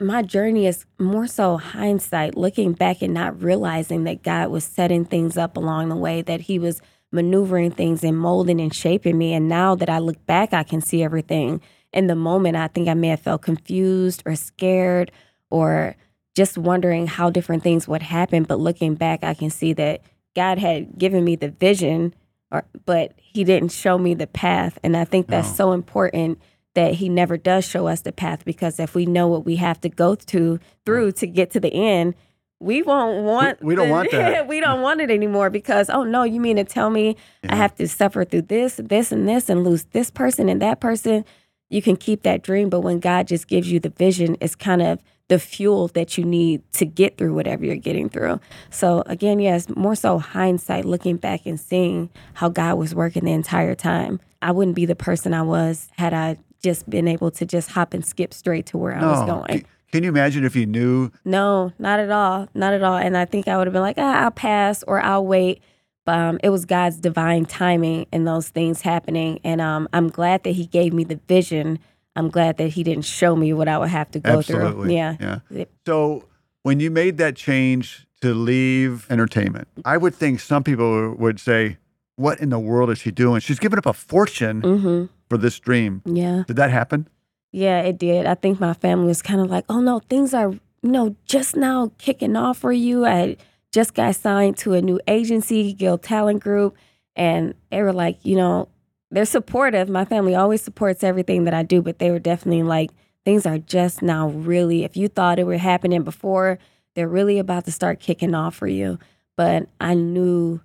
my 0.00 0.22
journey 0.22 0.66
is 0.66 0.86
more 0.98 1.26
so 1.26 1.58
hindsight, 1.58 2.36
looking 2.36 2.72
back 2.72 3.02
and 3.02 3.12
not 3.12 3.42
realizing 3.42 4.04
that 4.04 4.22
God 4.22 4.48
was 4.48 4.64
setting 4.64 5.04
things 5.04 5.36
up 5.36 5.56
along 5.56 5.90
the 5.90 5.96
way, 5.96 6.22
that 6.22 6.42
He 6.42 6.58
was 6.58 6.80
maneuvering 7.12 7.70
things 7.70 8.02
and 8.02 8.18
molding 8.18 8.60
and 8.60 8.74
shaping 8.74 9.16
me. 9.18 9.34
And 9.34 9.48
now 9.48 9.74
that 9.76 9.88
I 9.90 9.98
look 9.98 10.24
back, 10.26 10.52
I 10.52 10.62
can 10.62 10.80
see 10.80 11.02
everything. 11.02 11.60
In 11.92 12.06
the 12.06 12.16
moment, 12.16 12.56
I 12.56 12.68
think 12.68 12.88
I 12.88 12.94
may 12.94 13.08
have 13.08 13.20
felt 13.20 13.42
confused 13.42 14.22
or 14.24 14.34
scared 14.34 15.12
or 15.50 15.94
just 16.34 16.56
wondering 16.56 17.06
how 17.06 17.28
different 17.28 17.62
things 17.62 17.86
would 17.86 18.02
happen. 18.02 18.44
But 18.44 18.58
looking 18.58 18.94
back, 18.94 19.22
I 19.22 19.34
can 19.34 19.50
see 19.50 19.74
that 19.74 20.00
God 20.34 20.58
had 20.58 20.96
given 20.96 21.22
me 21.24 21.36
the 21.36 21.50
vision, 21.50 22.14
or, 22.50 22.64
but 22.86 23.12
He 23.18 23.44
didn't 23.44 23.72
show 23.72 23.98
me 23.98 24.14
the 24.14 24.26
path. 24.26 24.78
And 24.82 24.96
I 24.96 25.04
think 25.04 25.26
that's 25.26 25.50
No. 25.50 25.54
so 25.54 25.72
important 25.72 26.40
that 26.74 26.94
He 26.94 27.10
never 27.10 27.36
does 27.36 27.66
show 27.66 27.86
us 27.86 28.00
the 28.00 28.12
path 28.12 28.46
because 28.46 28.80
if 28.80 28.94
we 28.94 29.04
know 29.04 29.28
what 29.28 29.44
we 29.44 29.56
have 29.56 29.78
to 29.82 29.90
go 29.90 30.14
to 30.14 30.58
through 30.86 31.12
to 31.12 31.26
get 31.26 31.50
to 31.50 31.60
the 31.60 31.72
end, 31.74 32.14
we 32.62 32.82
won't 32.82 33.24
want. 33.24 33.62
we 33.62 33.74
don't 33.74 33.88
the- 33.88 33.92
want 33.92 34.10
that. 34.12 34.46
we 34.48 34.60
don't 34.60 34.80
want 34.80 35.00
it 35.00 35.10
anymore 35.10 35.50
because 35.50 35.90
oh 35.90 36.04
no, 36.04 36.22
you 36.22 36.40
mean 36.40 36.56
to 36.56 36.64
tell 36.64 36.90
me 36.90 37.16
I 37.48 37.56
have 37.56 37.74
to 37.76 37.88
suffer 37.88 38.24
through 38.24 38.42
this, 38.42 38.80
this, 38.82 39.12
and 39.12 39.28
this, 39.28 39.48
and 39.48 39.64
lose 39.64 39.84
this 39.86 40.10
person 40.10 40.48
and 40.48 40.62
that 40.62 40.80
person? 40.80 41.24
You 41.68 41.80
can 41.80 41.96
keep 41.96 42.22
that 42.22 42.42
dream, 42.42 42.68
but 42.68 42.80
when 42.80 43.00
God 43.00 43.26
just 43.26 43.48
gives 43.48 43.72
you 43.72 43.80
the 43.80 43.88
vision, 43.88 44.36
it's 44.40 44.54
kind 44.54 44.82
of 44.82 45.00
the 45.28 45.38
fuel 45.38 45.88
that 45.88 46.18
you 46.18 46.24
need 46.24 46.60
to 46.72 46.84
get 46.84 47.16
through 47.16 47.34
whatever 47.34 47.64
you're 47.64 47.76
getting 47.76 48.10
through. 48.10 48.38
So 48.68 49.02
again, 49.06 49.40
yes, 49.40 49.68
more 49.70 49.94
so 49.94 50.18
hindsight, 50.18 50.84
looking 50.84 51.16
back 51.16 51.46
and 51.46 51.58
seeing 51.58 52.10
how 52.34 52.50
God 52.50 52.74
was 52.76 52.94
working 52.94 53.24
the 53.24 53.32
entire 53.32 53.74
time. 53.74 54.20
I 54.42 54.52
wouldn't 54.52 54.76
be 54.76 54.84
the 54.84 54.96
person 54.96 55.32
I 55.32 55.42
was 55.42 55.88
had 55.96 56.12
I 56.12 56.36
just 56.62 56.88
been 56.90 57.08
able 57.08 57.30
to 57.30 57.46
just 57.46 57.70
hop 57.70 57.94
and 57.94 58.04
skip 58.04 58.34
straight 58.34 58.66
to 58.66 58.78
where 58.78 58.94
I 58.94 59.04
was 59.06 59.26
going. 59.26 59.64
Can, 59.92 60.02
you 60.02 60.08
imagine 60.08 60.44
if 60.44 60.56
you 60.56 60.66
knew? 60.66 61.10
No, 61.24 61.72
not 61.78 62.00
at 62.00 62.10
all. 62.10 62.48
Not 62.54 62.72
at 62.72 62.82
all. 62.82 62.96
And 62.96 63.16
I 63.16 63.24
think 63.26 63.46
I 63.46 63.56
would 63.58 63.66
have 63.66 63.72
been 63.74 63.82
like, 63.82 63.98
ah, 63.98 64.24
I'll 64.24 64.30
pass 64.30 64.82
or 64.84 65.00
I'll 65.00 65.24
wait. 65.26 65.62
But 66.04 66.18
um, 66.18 66.40
it 66.42 66.48
was 66.48 66.64
God's 66.64 66.96
divine 66.96 67.44
timing 67.44 68.06
and 68.10 68.26
those 68.26 68.48
things 68.48 68.80
happening. 68.80 69.38
And 69.44 69.60
um, 69.60 69.88
I'm 69.92 70.08
glad 70.08 70.42
that 70.44 70.50
He 70.52 70.66
gave 70.66 70.92
me 70.92 71.04
the 71.04 71.20
vision. 71.28 71.78
I'm 72.16 72.28
glad 72.28 72.56
that 72.56 72.68
He 72.70 72.82
didn't 72.82 73.04
show 73.04 73.36
me 73.36 73.52
what 73.52 73.68
I 73.68 73.78
would 73.78 73.90
have 73.90 74.10
to 74.12 74.18
go 74.20 74.42
through. 74.42 74.90
Yeah. 74.90 75.16
Yeah. 75.50 75.64
So 75.86 76.24
when 76.64 76.80
you 76.80 76.90
made 76.90 77.18
that 77.18 77.36
change 77.36 78.06
to 78.20 78.34
leave 78.34 79.06
entertainment, 79.10 79.68
I 79.84 79.96
would 79.96 80.14
think 80.14 80.40
some 80.40 80.62
people 80.64 81.14
would 81.14 81.38
say, 81.38 81.76
"What 82.16 82.40
in 82.40 82.50
the 82.50 82.58
world 82.58 82.90
is 82.90 82.98
she 82.98 83.10
doing? 83.10 83.40
She's 83.40 83.58
giving 83.58 83.78
up 83.78 83.86
a 83.86 83.92
fortune 83.92 84.62
Mm-hmm. 84.62 85.04
for 85.28 85.36
this 85.38 85.58
dream." 85.58 86.02
Yeah. 86.04 86.44
Did 86.46 86.56
that 86.56 86.70
happen? 86.70 87.08
Yeah, 87.52 87.80
it 87.82 87.98
did. 87.98 88.26
I 88.26 88.34
think 88.34 88.58
my 88.58 88.74
family 88.74 89.06
was 89.06 89.22
kind 89.22 89.40
of 89.40 89.50
like, 89.50 89.64
oh 89.68 89.80
no, 89.80 90.00
things 90.00 90.34
are 90.34 90.54
you 90.82 90.90
know, 90.90 91.16
just 91.24 91.56
now 91.56 91.92
kicking 91.98 92.36
off 92.36 92.58
for 92.58 92.72
you. 92.72 93.06
I 93.06 93.36
just 93.70 93.94
got 93.94 94.16
signed 94.16 94.56
to 94.58 94.74
a 94.74 94.82
new 94.82 95.00
agency, 95.06 95.72
Guild 95.72 96.02
Talent 96.02 96.42
Group, 96.42 96.76
and 97.16 97.54
they 97.70 97.82
were 97.82 97.92
like, 97.92 98.18
you 98.24 98.36
know, 98.36 98.68
they're 99.10 99.24
supportive. 99.24 99.88
My 99.88 100.04
family 100.04 100.34
always 100.34 100.62
supports 100.62 101.04
everything 101.04 101.44
that 101.44 101.54
I 101.54 101.62
do, 101.62 101.82
but 101.82 101.98
they 101.98 102.10
were 102.10 102.18
definitely 102.18 102.64
like, 102.64 102.90
things 103.24 103.46
are 103.46 103.58
just 103.58 104.02
now 104.02 104.28
really, 104.28 104.84
if 104.84 104.96
you 104.96 105.08
thought 105.08 105.38
it 105.38 105.46
were 105.46 105.56
happening 105.56 106.02
before, 106.02 106.58
they're 106.94 107.08
really 107.08 107.38
about 107.38 107.64
to 107.66 107.72
start 107.72 108.00
kicking 108.00 108.34
off 108.34 108.54
for 108.54 108.66
you. 108.66 108.98
But 109.36 109.68
I 109.80 109.94
knew 109.94 110.60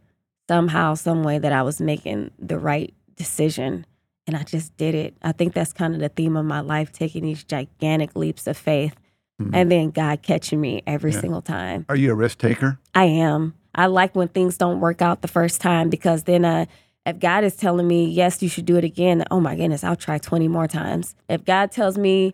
somehow, 0.49 0.95
some 0.95 1.23
way 1.23 1.39
that 1.39 1.53
I 1.53 1.61
was 1.61 1.79
making 1.79 2.31
the 2.39 2.57
right 2.57 2.93
decision. 3.15 3.85
And 4.27 4.35
I 4.35 4.43
just 4.43 4.75
did 4.77 4.93
it. 4.93 5.15
I 5.23 5.31
think 5.31 5.53
that's 5.53 5.73
kind 5.73 5.95
of 5.95 6.01
the 6.01 6.09
theme 6.09 6.35
of 6.35 6.45
my 6.45 6.59
life, 6.59 6.91
taking 6.91 7.23
these 7.23 7.43
gigantic 7.43 8.15
leaps 8.15 8.45
of 8.45 8.57
faith 8.57 8.95
mm-hmm. 9.41 9.53
and 9.53 9.71
then 9.71 9.91
God 9.91 10.21
catching 10.21 10.59
me 10.59 10.83
every 10.87 11.11
yeah. 11.11 11.21
single 11.21 11.41
time. 11.41 11.85
Are 11.89 11.95
you 11.95 12.11
a 12.11 12.15
risk 12.15 12.39
taker? 12.39 12.79
I 12.93 13.05
am. 13.05 13.53
I 13.75 13.87
like 13.87 14.15
when 14.15 14.27
things 14.27 14.57
don't 14.57 14.79
work 14.79 15.01
out 15.01 15.21
the 15.21 15.27
first 15.27 15.61
time 15.61 15.89
because 15.89 16.23
then 16.23 16.45
uh, 16.45 16.65
if 17.05 17.19
God 17.19 17.43
is 17.43 17.55
telling 17.55 17.87
me, 17.87 18.05
yes, 18.05 18.41
you 18.41 18.49
should 18.49 18.65
do 18.65 18.75
it 18.75 18.83
again, 18.83 19.23
oh 19.29 19.39
my 19.39 19.55
goodness, 19.55 19.83
I'll 19.83 19.95
try 19.95 20.17
20 20.17 20.47
more 20.47 20.67
times. 20.67 21.15
If 21.29 21.45
God 21.45 21.71
tells 21.71 21.97
me 21.97 22.33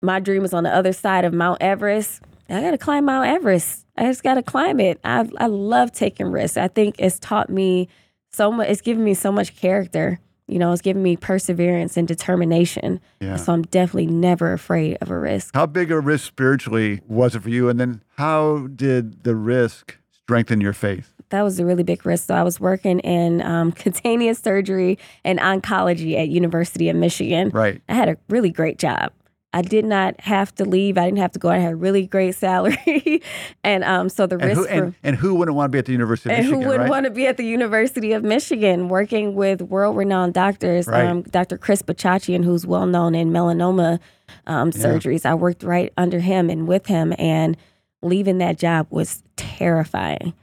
my 0.00 0.18
dream 0.20 0.44
is 0.44 0.54
on 0.54 0.64
the 0.64 0.74
other 0.74 0.92
side 0.92 1.24
of 1.24 1.34
Mount 1.34 1.62
Everest, 1.62 2.22
I 2.48 2.62
got 2.62 2.70
to 2.70 2.78
climb 2.78 3.04
Mount 3.04 3.28
Everest. 3.28 3.86
I 3.96 4.04
just 4.04 4.22
got 4.22 4.34
to 4.34 4.42
climb 4.42 4.80
it. 4.80 4.98
I, 5.04 5.28
I 5.36 5.46
love 5.46 5.92
taking 5.92 6.28
risks. 6.28 6.56
I 6.56 6.68
think 6.68 6.94
it's 6.98 7.18
taught 7.18 7.50
me 7.50 7.88
so 8.32 8.50
much, 8.50 8.68
it's 8.68 8.80
given 8.80 9.04
me 9.04 9.12
so 9.12 9.30
much 9.30 9.56
character. 9.56 10.18
You 10.48 10.58
know, 10.58 10.72
it's 10.72 10.82
given 10.82 11.02
me 11.02 11.16
perseverance 11.16 11.96
and 11.96 12.08
determination. 12.08 13.00
Yeah. 13.20 13.36
So 13.36 13.52
I'm 13.52 13.62
definitely 13.62 14.06
never 14.06 14.52
afraid 14.52 14.98
of 15.00 15.10
a 15.10 15.18
risk. 15.18 15.54
How 15.54 15.66
big 15.66 15.90
a 15.90 16.00
risk 16.00 16.26
spiritually 16.26 17.00
was 17.06 17.34
it 17.34 17.42
for 17.42 17.50
you? 17.50 17.68
And 17.68 17.78
then 17.78 18.02
how 18.16 18.68
did 18.74 19.24
the 19.24 19.36
risk 19.36 19.98
strengthen 20.10 20.60
your 20.60 20.72
faith? 20.72 21.14
That 21.30 21.42
was 21.42 21.60
a 21.60 21.64
really 21.66 21.82
big 21.82 22.06
risk. 22.06 22.28
So 22.28 22.34
I 22.34 22.42
was 22.42 22.58
working 22.58 23.00
in 23.00 23.42
um, 23.42 23.72
cutaneous 23.84 24.38
surgery 24.38 24.98
and 25.24 25.38
oncology 25.38 26.18
at 26.18 26.28
University 26.28 26.88
of 26.88 26.96
Michigan. 26.96 27.50
Right. 27.50 27.82
I 27.88 27.94
had 27.94 28.08
a 28.08 28.16
really 28.28 28.50
great 28.50 28.78
job. 28.78 29.12
I 29.54 29.62
did 29.62 29.86
not 29.86 30.20
have 30.20 30.54
to 30.56 30.66
leave. 30.66 30.98
I 30.98 31.06
didn't 31.06 31.18
have 31.18 31.32
to 31.32 31.38
go. 31.38 31.48
I 31.48 31.56
had 31.56 31.72
a 31.72 31.76
really 31.76 32.06
great 32.06 32.34
salary, 32.34 33.22
and 33.64 33.82
um, 33.82 34.10
so 34.10 34.26
the 34.26 34.36
and 34.36 34.44
risk. 34.44 34.60
Who, 34.60 34.66
and, 34.66 34.94
and, 35.02 35.16
who 35.16 35.34
wouldn't 35.34 35.56
want 35.56 35.68
to 35.68 35.72
be 35.72 35.78
at 35.78 35.86
the 35.86 35.92
University 35.92 36.28
of 36.30 36.38
and 36.38 36.46
Michigan? 36.46 36.62
who 36.62 36.68
wouldn't 36.68 36.82
right? 36.82 36.90
want 36.90 37.04
to 37.04 37.10
be 37.10 37.26
at 37.26 37.38
the 37.38 37.46
University 37.46 38.12
of 38.12 38.22
Michigan, 38.22 38.90
working 38.90 39.34
with 39.34 39.62
world-renowned 39.62 40.34
doctors, 40.34 40.86
right. 40.86 41.06
um, 41.06 41.22
Dr. 41.22 41.56
Chris 41.56 41.80
Bichakjian, 41.80 42.44
who's 42.44 42.66
well 42.66 42.84
known 42.84 43.14
in 43.14 43.30
melanoma 43.30 44.00
um, 44.46 44.70
yeah. 44.74 44.82
surgeries. 44.82 45.24
I 45.24 45.34
worked 45.34 45.62
right 45.62 45.92
under 45.96 46.20
him 46.20 46.50
and 46.50 46.68
with 46.68 46.86
him, 46.86 47.14
and 47.18 47.56
leaving 48.02 48.38
that 48.38 48.58
job 48.58 48.86
was 48.90 49.22
terrifying. 49.36 50.34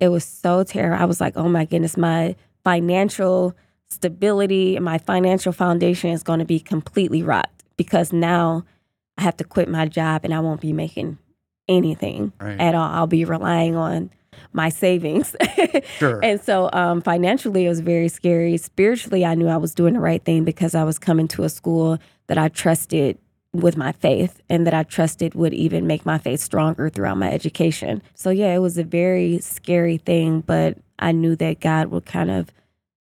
It 0.00 0.08
was 0.08 0.24
so 0.24 0.64
terrible. 0.64 1.02
I 1.02 1.04
was 1.04 1.20
like, 1.20 1.36
oh 1.36 1.50
my 1.50 1.66
goodness, 1.66 1.98
my 1.98 2.34
financial 2.64 3.54
stability 3.90 4.74
and 4.74 4.84
my 4.84 4.96
financial 4.96 5.52
foundation 5.52 6.10
is 6.10 6.22
going 6.22 6.38
to 6.38 6.44
be 6.46 6.58
completely 6.58 7.22
rocked 7.22 7.53
because 7.76 8.12
now 8.12 8.64
I 9.18 9.22
have 9.22 9.36
to 9.38 9.44
quit 9.44 9.68
my 9.68 9.86
job 9.86 10.24
and 10.24 10.34
I 10.34 10.40
won't 10.40 10.60
be 10.60 10.72
making 10.72 11.18
anything 11.68 12.32
right. 12.40 12.60
at 12.60 12.74
all. 12.74 12.90
I'll 12.90 13.06
be 13.06 13.24
relying 13.24 13.76
on 13.76 14.10
my 14.52 14.68
savings. 14.68 15.34
sure. 15.98 16.20
And 16.22 16.40
so 16.40 16.70
um, 16.72 17.00
financially, 17.00 17.66
it 17.66 17.68
was 17.68 17.80
very 17.80 18.08
scary. 18.08 18.56
Spiritually, 18.56 19.24
I 19.24 19.34
knew 19.34 19.48
I 19.48 19.56
was 19.56 19.74
doing 19.74 19.94
the 19.94 20.00
right 20.00 20.22
thing 20.24 20.44
because 20.44 20.74
I 20.74 20.84
was 20.84 20.98
coming 20.98 21.28
to 21.28 21.44
a 21.44 21.48
school 21.48 21.98
that 22.26 22.38
I 22.38 22.48
trusted 22.48 23.18
with 23.52 23.76
my 23.76 23.92
faith 23.92 24.42
and 24.50 24.66
that 24.66 24.74
I 24.74 24.82
trusted 24.82 25.34
would 25.34 25.54
even 25.54 25.86
make 25.86 26.04
my 26.04 26.18
faith 26.18 26.40
stronger 26.40 26.90
throughout 26.90 27.18
my 27.18 27.30
education. 27.30 28.02
So, 28.14 28.30
yeah, 28.30 28.52
it 28.54 28.58
was 28.58 28.78
a 28.78 28.84
very 28.84 29.38
scary 29.38 29.98
thing, 29.98 30.40
but 30.40 30.78
I 30.98 31.12
knew 31.12 31.36
that 31.36 31.60
God 31.60 31.88
would 31.88 32.04
kind 32.04 32.30
of 32.30 32.50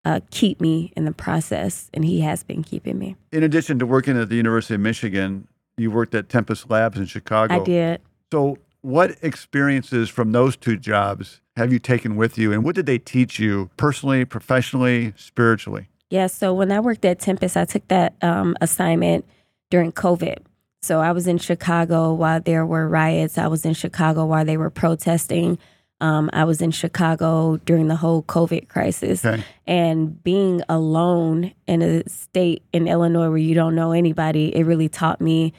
uh, 0.04 0.20
keep 0.30 0.60
me 0.60 0.92
in 0.96 1.04
the 1.04 1.12
process, 1.12 1.90
and 1.94 2.04
He 2.04 2.20
has 2.20 2.42
been 2.42 2.62
keeping 2.62 2.98
me. 2.98 3.16
In 3.30 3.42
addition 3.42 3.78
to 3.78 3.86
working 3.86 4.18
at 4.18 4.28
the 4.28 4.36
University 4.36 4.74
of 4.74 4.80
Michigan, 4.80 5.46
you 5.76 5.90
worked 5.90 6.14
at 6.14 6.28
Tempus 6.28 6.68
Labs 6.68 6.98
in 6.98 7.06
Chicago. 7.06 7.60
I 7.60 7.64
did. 7.64 8.00
So, 8.32 8.58
what 8.82 9.16
experiences 9.22 10.08
from 10.08 10.32
those 10.32 10.56
two 10.56 10.76
jobs 10.76 11.40
have 11.56 11.72
you 11.72 11.78
taken 11.78 12.16
with 12.16 12.36
you, 12.36 12.52
and 12.52 12.64
what 12.64 12.74
did 12.74 12.86
they 12.86 12.98
teach 12.98 13.38
you 13.38 13.70
personally, 13.76 14.24
professionally, 14.24 15.12
spiritually? 15.16 15.88
Yeah, 16.10 16.26
so 16.26 16.52
when 16.52 16.70
I 16.72 16.80
worked 16.80 17.04
at 17.04 17.20
Tempus, 17.20 17.56
I 17.56 17.64
took 17.64 17.88
that 17.88 18.14
um, 18.22 18.56
assignment 18.60 19.24
during 19.70 19.92
COVID. 19.92 20.40
So 20.82 21.00
I 21.00 21.12
was 21.12 21.26
in 21.26 21.38
Chicago 21.38 22.12
while 22.12 22.40
there 22.40 22.66
were 22.66 22.88
riots. 22.88 23.38
I 23.38 23.46
was 23.46 23.64
in 23.64 23.72
Chicago 23.72 24.26
while 24.26 24.44
they 24.44 24.56
were 24.56 24.68
protesting. 24.68 25.58
Um, 26.02 26.30
I 26.32 26.42
was 26.42 26.60
in 26.60 26.72
Chicago 26.72 27.58
during 27.58 27.86
the 27.86 27.94
whole 27.94 28.24
COVID 28.24 28.68
crisis. 28.68 29.24
Okay. 29.24 29.42
And 29.68 30.22
being 30.24 30.60
alone 30.68 31.52
in 31.68 31.80
a 31.80 32.08
state 32.08 32.64
in 32.72 32.88
Illinois 32.88 33.28
where 33.28 33.38
you 33.38 33.54
don't 33.54 33.76
know 33.76 33.92
anybody, 33.92 34.54
it 34.54 34.64
really 34.64 34.88
taught 34.88 35.20
me 35.20 35.52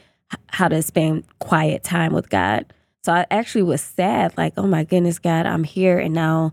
how 0.50 0.68
to 0.68 0.82
spend 0.82 1.24
quiet 1.38 1.82
time 1.82 2.12
with 2.12 2.28
God. 2.28 2.66
So 3.04 3.12
I 3.12 3.24
actually 3.30 3.62
was 3.62 3.80
sad, 3.80 4.36
like, 4.36 4.52
oh 4.58 4.66
my 4.66 4.84
goodness, 4.84 5.18
God, 5.18 5.46
I'm 5.46 5.64
here. 5.64 5.98
And 5.98 6.12
now 6.12 6.52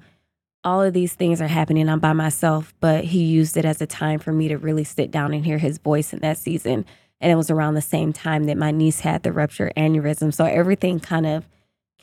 all 0.63 0.81
of 0.81 0.93
these 0.93 1.13
things 1.13 1.41
are 1.41 1.47
happening. 1.47 1.89
I'm 1.89 1.99
by 1.99 2.13
myself. 2.13 2.73
But 2.79 3.03
He 3.03 3.23
used 3.23 3.57
it 3.57 3.65
as 3.65 3.81
a 3.81 3.87
time 3.87 4.19
for 4.19 4.31
me 4.31 4.47
to 4.47 4.57
really 4.57 4.85
sit 4.85 5.11
down 5.11 5.33
and 5.33 5.45
hear 5.45 5.57
His 5.57 5.79
voice 5.79 6.13
in 6.13 6.19
that 6.19 6.37
season. 6.37 6.85
And 7.19 7.29
it 7.29 7.35
was 7.35 7.51
around 7.51 7.73
the 7.73 7.81
same 7.81 8.13
time 8.13 8.45
that 8.45 8.57
my 8.57 8.71
niece 8.71 9.01
had 9.01 9.23
the 9.23 9.33
rupture 9.33 9.71
aneurysm. 9.75 10.33
So 10.33 10.45
everything 10.45 11.01
kind 11.01 11.25
of 11.25 11.45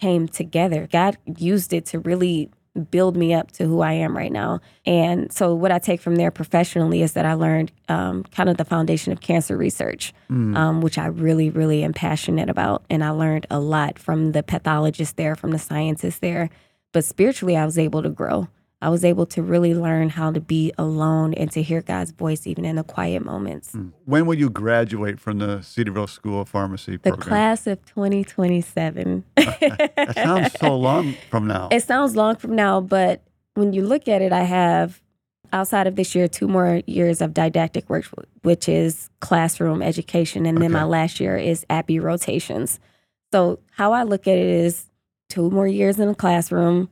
came 0.00 0.28
together. 0.28 0.88
God 0.90 1.18
used 1.24 1.72
it 1.72 1.86
to 1.86 1.98
really 1.98 2.50
build 2.90 3.16
me 3.16 3.34
up 3.34 3.50
to 3.52 3.64
who 3.64 3.80
I 3.80 3.92
am 3.92 4.16
right 4.16 4.30
now. 4.30 4.60
And 4.86 5.32
so, 5.32 5.54
what 5.54 5.72
I 5.72 5.78
take 5.78 6.00
from 6.00 6.16
there 6.16 6.30
professionally 6.30 7.02
is 7.02 7.12
that 7.12 7.26
I 7.26 7.34
learned 7.34 7.72
um, 7.88 8.24
kind 8.24 8.48
of 8.48 8.56
the 8.56 8.64
foundation 8.64 9.12
of 9.12 9.20
cancer 9.20 9.56
research, 9.56 10.12
mm. 10.30 10.56
um, 10.56 10.80
which 10.80 10.98
I 10.98 11.06
really, 11.06 11.50
really 11.50 11.82
am 11.82 11.92
passionate 11.92 12.48
about. 12.48 12.84
And 12.88 13.02
I 13.02 13.10
learned 13.10 13.46
a 13.50 13.60
lot 13.60 13.98
from 13.98 14.32
the 14.32 14.42
pathologists 14.42 15.14
there, 15.14 15.34
from 15.34 15.50
the 15.50 15.58
scientists 15.58 16.20
there. 16.20 16.50
But 16.92 17.04
spiritually, 17.04 17.56
I 17.56 17.64
was 17.64 17.78
able 17.78 18.02
to 18.02 18.10
grow. 18.10 18.48
I 18.80 18.90
was 18.90 19.04
able 19.04 19.26
to 19.26 19.42
really 19.42 19.74
learn 19.74 20.08
how 20.08 20.30
to 20.30 20.40
be 20.40 20.72
alone 20.78 21.34
and 21.34 21.50
to 21.52 21.62
hear 21.62 21.82
God's 21.82 22.12
voice 22.12 22.46
even 22.46 22.64
in 22.64 22.76
the 22.76 22.84
quiet 22.84 23.24
moments. 23.24 23.72
Hmm. 23.72 23.88
When 24.04 24.26
will 24.26 24.36
you 24.36 24.50
graduate 24.50 25.18
from 25.18 25.38
the 25.38 25.62
Cedarville 25.62 26.06
School 26.06 26.42
of 26.42 26.48
Pharmacy 26.48 26.92
the 26.92 26.98
program? 26.98 27.18
The 27.18 27.24
class 27.24 27.66
of 27.66 27.84
2027. 27.86 29.24
that 29.36 30.12
sounds 30.14 30.52
so 30.60 30.76
long 30.76 31.14
from 31.28 31.48
now. 31.48 31.68
It 31.72 31.82
sounds 31.82 32.14
long 32.14 32.36
from 32.36 32.54
now, 32.54 32.80
but 32.80 33.22
when 33.54 33.72
you 33.72 33.82
look 33.82 34.06
at 34.06 34.22
it, 34.22 34.32
I 34.32 34.44
have 34.44 35.02
outside 35.52 35.88
of 35.88 35.96
this 35.96 36.14
year 36.14 36.28
two 36.28 36.46
more 36.46 36.82
years 36.86 37.20
of 37.20 37.34
didactic 37.34 37.88
work, 37.90 38.04
which 38.42 38.68
is 38.68 39.10
classroom 39.20 39.82
education, 39.82 40.46
and 40.46 40.58
okay. 40.58 40.64
then 40.64 40.72
my 40.72 40.84
last 40.84 41.18
year 41.18 41.36
is 41.36 41.66
APPE 41.68 42.00
rotations. 42.00 42.78
So 43.32 43.58
how 43.72 43.92
I 43.92 44.04
look 44.04 44.28
at 44.28 44.38
it 44.38 44.46
is 44.46 44.86
two 45.28 45.50
more 45.50 45.66
years 45.66 45.98
in 45.98 46.08
the 46.08 46.14
classroom 46.14 46.88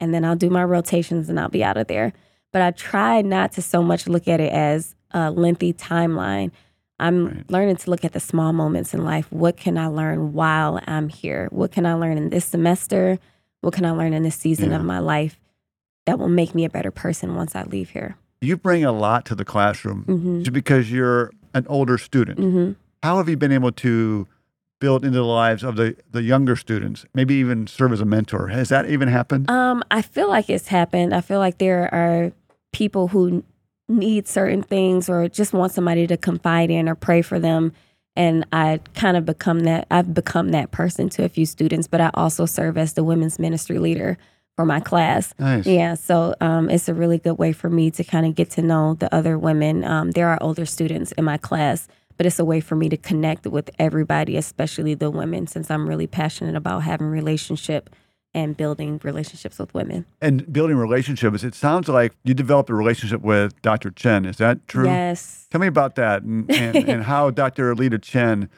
and 0.00 0.14
then 0.14 0.24
I'll 0.24 0.36
do 0.36 0.50
my 0.50 0.64
rotations 0.64 1.28
and 1.28 1.38
I'll 1.38 1.48
be 1.48 1.62
out 1.62 1.76
of 1.76 1.86
there. 1.86 2.12
But 2.52 2.62
I 2.62 2.70
try 2.72 3.22
not 3.22 3.52
to 3.52 3.62
so 3.62 3.82
much 3.82 4.08
look 4.08 4.26
at 4.26 4.40
it 4.40 4.52
as 4.52 4.94
a 5.12 5.30
lengthy 5.30 5.72
timeline. 5.72 6.50
I'm 6.98 7.26
right. 7.26 7.50
learning 7.50 7.76
to 7.76 7.90
look 7.90 8.04
at 8.04 8.12
the 8.12 8.20
small 8.20 8.52
moments 8.52 8.92
in 8.92 9.04
life. 9.04 9.30
What 9.30 9.56
can 9.56 9.78
I 9.78 9.86
learn 9.86 10.32
while 10.32 10.80
I'm 10.86 11.08
here? 11.08 11.48
What 11.50 11.72
can 11.72 11.86
I 11.86 11.94
learn 11.94 12.18
in 12.18 12.30
this 12.30 12.44
semester? 12.44 13.18
What 13.60 13.74
can 13.74 13.84
I 13.84 13.92
learn 13.92 14.12
in 14.12 14.22
this 14.22 14.36
season 14.36 14.70
yeah. 14.70 14.76
of 14.76 14.84
my 14.84 14.98
life 14.98 15.38
that 16.06 16.18
will 16.18 16.28
make 16.28 16.54
me 16.54 16.64
a 16.64 16.70
better 16.70 16.90
person 16.90 17.34
once 17.36 17.54
I 17.54 17.62
leave 17.64 17.90
here? 17.90 18.16
You 18.40 18.56
bring 18.56 18.84
a 18.84 18.92
lot 18.92 19.26
to 19.26 19.34
the 19.34 19.44
classroom 19.44 20.04
mm-hmm. 20.08 20.38
just 20.40 20.52
because 20.52 20.90
you're 20.90 21.30
an 21.54 21.66
older 21.68 21.98
student. 21.98 22.38
Mm-hmm. 22.38 22.72
How 23.02 23.16
have 23.18 23.28
you 23.28 23.36
been 23.36 23.52
able 23.52 23.72
to 23.72 24.26
build 24.80 25.04
into 25.04 25.18
the 25.18 25.24
lives 25.24 25.62
of 25.62 25.76
the, 25.76 25.96
the 26.10 26.22
younger 26.22 26.56
students, 26.56 27.06
maybe 27.14 27.34
even 27.34 27.66
serve 27.66 27.92
as 27.92 28.00
a 28.00 28.04
mentor. 28.04 28.48
Has 28.48 28.70
that 28.70 28.88
even 28.90 29.08
happened? 29.08 29.48
Um, 29.48 29.84
I 29.90 30.02
feel 30.02 30.28
like 30.28 30.50
it's 30.50 30.68
happened. 30.68 31.14
I 31.14 31.20
feel 31.20 31.38
like 31.38 31.58
there 31.58 31.92
are 31.94 32.32
people 32.72 33.08
who 33.08 33.44
need 33.88 34.26
certain 34.26 34.62
things 34.62 35.08
or 35.08 35.28
just 35.28 35.52
want 35.52 35.72
somebody 35.72 36.06
to 36.06 36.16
confide 36.16 36.70
in 36.70 36.88
or 36.88 36.94
pray 36.94 37.22
for 37.22 37.38
them. 37.38 37.72
And 38.16 38.44
I 38.52 38.80
kind 38.94 39.16
of 39.16 39.24
become 39.24 39.60
that, 39.60 39.86
I've 39.90 40.12
become 40.14 40.50
that 40.50 40.70
person 40.70 41.08
to 41.10 41.24
a 41.24 41.28
few 41.28 41.46
students, 41.46 41.86
but 41.86 42.00
I 42.00 42.10
also 42.14 42.46
serve 42.46 42.76
as 42.76 42.94
the 42.94 43.04
women's 43.04 43.38
ministry 43.38 43.78
leader 43.78 44.18
for 44.56 44.64
my 44.64 44.80
class. 44.80 45.34
Nice. 45.38 45.66
Yeah, 45.66 45.94
so 45.94 46.34
um, 46.40 46.68
it's 46.70 46.88
a 46.88 46.94
really 46.94 47.18
good 47.18 47.38
way 47.38 47.52
for 47.52 47.70
me 47.70 47.90
to 47.92 48.04
kind 48.04 48.26
of 48.26 48.34
get 48.34 48.50
to 48.52 48.62
know 48.62 48.94
the 48.94 49.14
other 49.14 49.38
women. 49.38 49.84
Um, 49.84 50.10
there 50.10 50.28
are 50.28 50.38
older 50.40 50.66
students 50.66 51.12
in 51.12 51.24
my 51.24 51.36
class 51.36 51.88
but 52.20 52.26
it's 52.26 52.38
a 52.38 52.44
way 52.44 52.60
for 52.60 52.76
me 52.76 52.90
to 52.90 52.98
connect 52.98 53.46
with 53.46 53.70
everybody, 53.78 54.36
especially 54.36 54.92
the 54.92 55.10
women, 55.10 55.46
since 55.46 55.70
I'm 55.70 55.88
really 55.88 56.06
passionate 56.06 56.54
about 56.54 56.80
having 56.80 57.06
relationship 57.06 57.88
and 58.34 58.54
building 58.54 59.00
relationships 59.02 59.58
with 59.58 59.72
women. 59.72 60.04
And 60.20 60.52
building 60.52 60.76
relationships, 60.76 61.42
it 61.42 61.54
sounds 61.54 61.88
like 61.88 62.12
you 62.22 62.34
developed 62.34 62.68
a 62.68 62.74
relationship 62.74 63.22
with 63.22 63.58
Dr. 63.62 63.90
Chen. 63.90 64.26
Is 64.26 64.36
that 64.36 64.68
true? 64.68 64.84
Yes. 64.84 65.46
Tell 65.50 65.62
me 65.62 65.66
about 65.66 65.94
that 65.94 66.22
and, 66.22 66.50
and, 66.50 66.76
and 66.90 67.04
how 67.04 67.30
Dr. 67.30 67.74
Aleda 67.74 68.02
Chen 68.02 68.50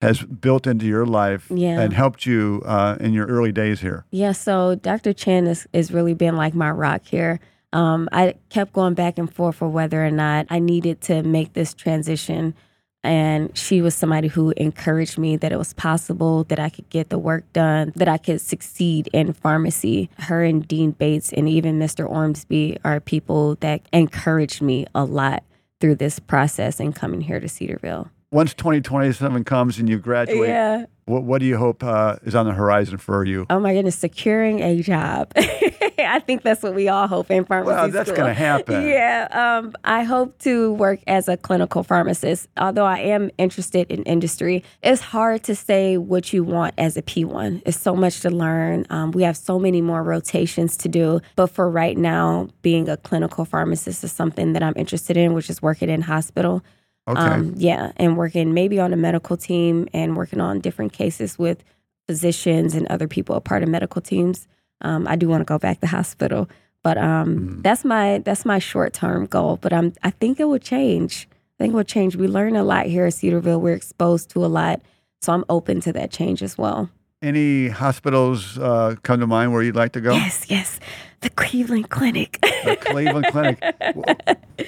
has 0.00 0.22
built 0.22 0.68
into 0.68 0.86
your 0.86 1.04
life 1.04 1.50
Yeah. 1.50 1.80
and 1.80 1.92
helped 1.92 2.24
you 2.24 2.62
uh, 2.66 2.98
in 3.00 3.14
your 3.14 3.26
early 3.26 3.50
days 3.50 3.80
here? 3.80 4.04
Yeah, 4.12 4.30
so 4.30 4.76
Dr. 4.76 5.12
Chen 5.12 5.46
has, 5.46 5.66
has 5.74 5.90
really 5.90 6.14
been 6.14 6.36
like 6.36 6.54
my 6.54 6.70
rock 6.70 7.02
here. 7.04 7.40
Um, 7.72 8.08
I 8.12 8.34
kept 8.48 8.74
going 8.74 8.94
back 8.94 9.18
and 9.18 9.34
forth 9.34 9.56
for 9.56 9.68
whether 9.68 10.06
or 10.06 10.12
not 10.12 10.46
I 10.50 10.60
needed 10.60 11.00
to 11.00 11.24
make 11.24 11.54
this 11.54 11.74
transition. 11.74 12.54
And 13.04 13.56
she 13.56 13.80
was 13.80 13.94
somebody 13.94 14.28
who 14.28 14.50
encouraged 14.56 15.18
me 15.18 15.36
that 15.36 15.52
it 15.52 15.58
was 15.58 15.72
possible, 15.72 16.44
that 16.44 16.58
I 16.58 16.68
could 16.68 16.88
get 16.90 17.10
the 17.10 17.18
work 17.18 17.50
done, 17.52 17.92
that 17.96 18.08
I 18.08 18.18
could 18.18 18.40
succeed 18.40 19.08
in 19.12 19.32
pharmacy. 19.32 20.10
Her 20.18 20.42
and 20.42 20.66
Dean 20.66 20.90
Bates 20.92 21.32
and 21.32 21.48
even 21.48 21.78
Mr. 21.78 22.08
Ormsby 22.08 22.78
are 22.84 23.00
people 23.00 23.54
that 23.56 23.82
encouraged 23.92 24.60
me 24.60 24.86
a 24.94 25.04
lot 25.04 25.44
through 25.80 25.94
this 25.94 26.18
process 26.18 26.80
and 26.80 26.94
coming 26.94 27.20
here 27.20 27.38
to 27.38 27.48
Cedarville. 27.48 28.10
Once 28.30 28.52
2027 28.52 29.42
comes 29.42 29.78
and 29.78 29.88
you 29.88 29.98
graduate, 29.98 30.50
Yeah. 30.50 30.84
what, 31.06 31.22
what 31.22 31.38
do 31.40 31.46
you 31.46 31.56
hope 31.56 31.82
uh, 31.82 32.16
is 32.24 32.34
on 32.34 32.44
the 32.44 32.52
horizon 32.52 32.98
for 32.98 33.24
you? 33.24 33.46
Oh 33.48 33.58
my 33.58 33.72
goodness, 33.72 33.96
securing 33.96 34.60
a 34.60 34.82
job. 34.82 35.32
I 35.36 36.20
think 36.20 36.42
that's 36.42 36.62
what 36.62 36.74
we 36.74 36.88
all 36.88 37.06
hope 37.08 37.30
in 37.30 37.46
pharmacy 37.46 37.74
Well, 37.74 37.88
that's 37.90 38.10
school. 38.10 38.18
gonna 38.18 38.34
happen. 38.34 38.82
Yeah, 38.86 39.28
um, 39.30 39.72
I 39.82 40.02
hope 40.04 40.38
to 40.40 40.74
work 40.74 41.00
as 41.06 41.26
a 41.26 41.38
clinical 41.38 41.82
pharmacist. 41.82 42.48
Although 42.58 42.84
I 42.84 42.98
am 42.98 43.30
interested 43.38 43.90
in 43.90 44.02
industry, 44.02 44.62
it's 44.82 45.00
hard 45.00 45.42
to 45.44 45.54
say 45.54 45.96
what 45.96 46.30
you 46.30 46.44
want 46.44 46.74
as 46.76 46.98
a 46.98 47.02
P1. 47.02 47.62
It's 47.64 47.80
so 47.80 47.96
much 47.96 48.20
to 48.20 48.30
learn. 48.30 48.84
Um, 48.90 49.10
we 49.12 49.22
have 49.22 49.38
so 49.38 49.58
many 49.58 49.80
more 49.80 50.02
rotations 50.02 50.76
to 50.78 50.88
do. 50.88 51.20
But 51.34 51.46
for 51.48 51.68
right 51.70 51.96
now, 51.96 52.48
being 52.60 52.90
a 52.90 52.98
clinical 52.98 53.46
pharmacist 53.46 54.04
is 54.04 54.12
something 54.12 54.52
that 54.52 54.62
I'm 54.62 54.74
interested 54.76 55.16
in, 55.16 55.32
which 55.32 55.48
is 55.48 55.62
working 55.62 55.88
in 55.88 56.02
hospital. 56.02 56.62
Okay. 57.08 57.20
Um, 57.20 57.54
yeah, 57.56 57.92
and 57.96 58.18
working 58.18 58.52
maybe 58.52 58.78
on 58.78 58.92
a 58.92 58.96
medical 58.96 59.36
team 59.36 59.88
and 59.94 60.14
working 60.14 60.40
on 60.40 60.60
different 60.60 60.92
cases 60.92 61.38
with 61.38 61.64
physicians 62.06 62.74
and 62.74 62.86
other 62.88 63.08
people 63.08 63.34
a 63.34 63.40
part 63.40 63.62
of 63.62 63.68
medical 63.68 64.02
teams. 64.02 64.46
Um, 64.82 65.08
I 65.08 65.16
do 65.16 65.28
want 65.28 65.40
to 65.40 65.46
go 65.46 65.58
back 65.58 65.80
to 65.80 65.86
hospital, 65.98 66.48
but 66.82 66.98
um, 66.98 67.60
that's 67.62 67.84
my 67.84 68.18
that's 68.18 68.44
my 68.44 68.58
short 68.58 68.92
term 68.92 69.24
goal. 69.26 69.56
But 69.56 69.72
I'm 69.72 69.94
I 70.02 70.10
think 70.10 70.38
it 70.38 70.44
will 70.44 70.58
change. 70.58 71.28
I 71.58 71.64
think 71.64 71.72
it 71.72 71.76
will 71.76 71.84
change. 71.84 72.14
We 72.14 72.28
learn 72.28 72.56
a 72.56 72.62
lot 72.62 72.86
here 72.86 73.06
at 73.06 73.14
Cedarville. 73.14 73.60
We're 73.60 73.74
exposed 73.74 74.28
to 74.30 74.44
a 74.44 74.46
lot, 74.46 74.82
so 75.22 75.32
I'm 75.32 75.44
open 75.48 75.80
to 75.82 75.92
that 75.94 76.10
change 76.10 76.42
as 76.42 76.58
well. 76.58 76.90
Any 77.20 77.68
hospitals 77.68 78.56
uh, 78.58 78.94
come 79.02 79.18
to 79.18 79.26
mind 79.26 79.52
where 79.52 79.60
you'd 79.60 79.74
like 79.74 79.90
to 79.92 80.00
go? 80.00 80.12
Yes, 80.12 80.48
yes, 80.48 80.78
the 81.20 81.30
Cleveland 81.30 81.90
Clinic. 81.90 82.38
The 82.40 82.76
Cleveland 82.80 83.26
Clinic. 83.30 83.60
Well, 83.94 84.16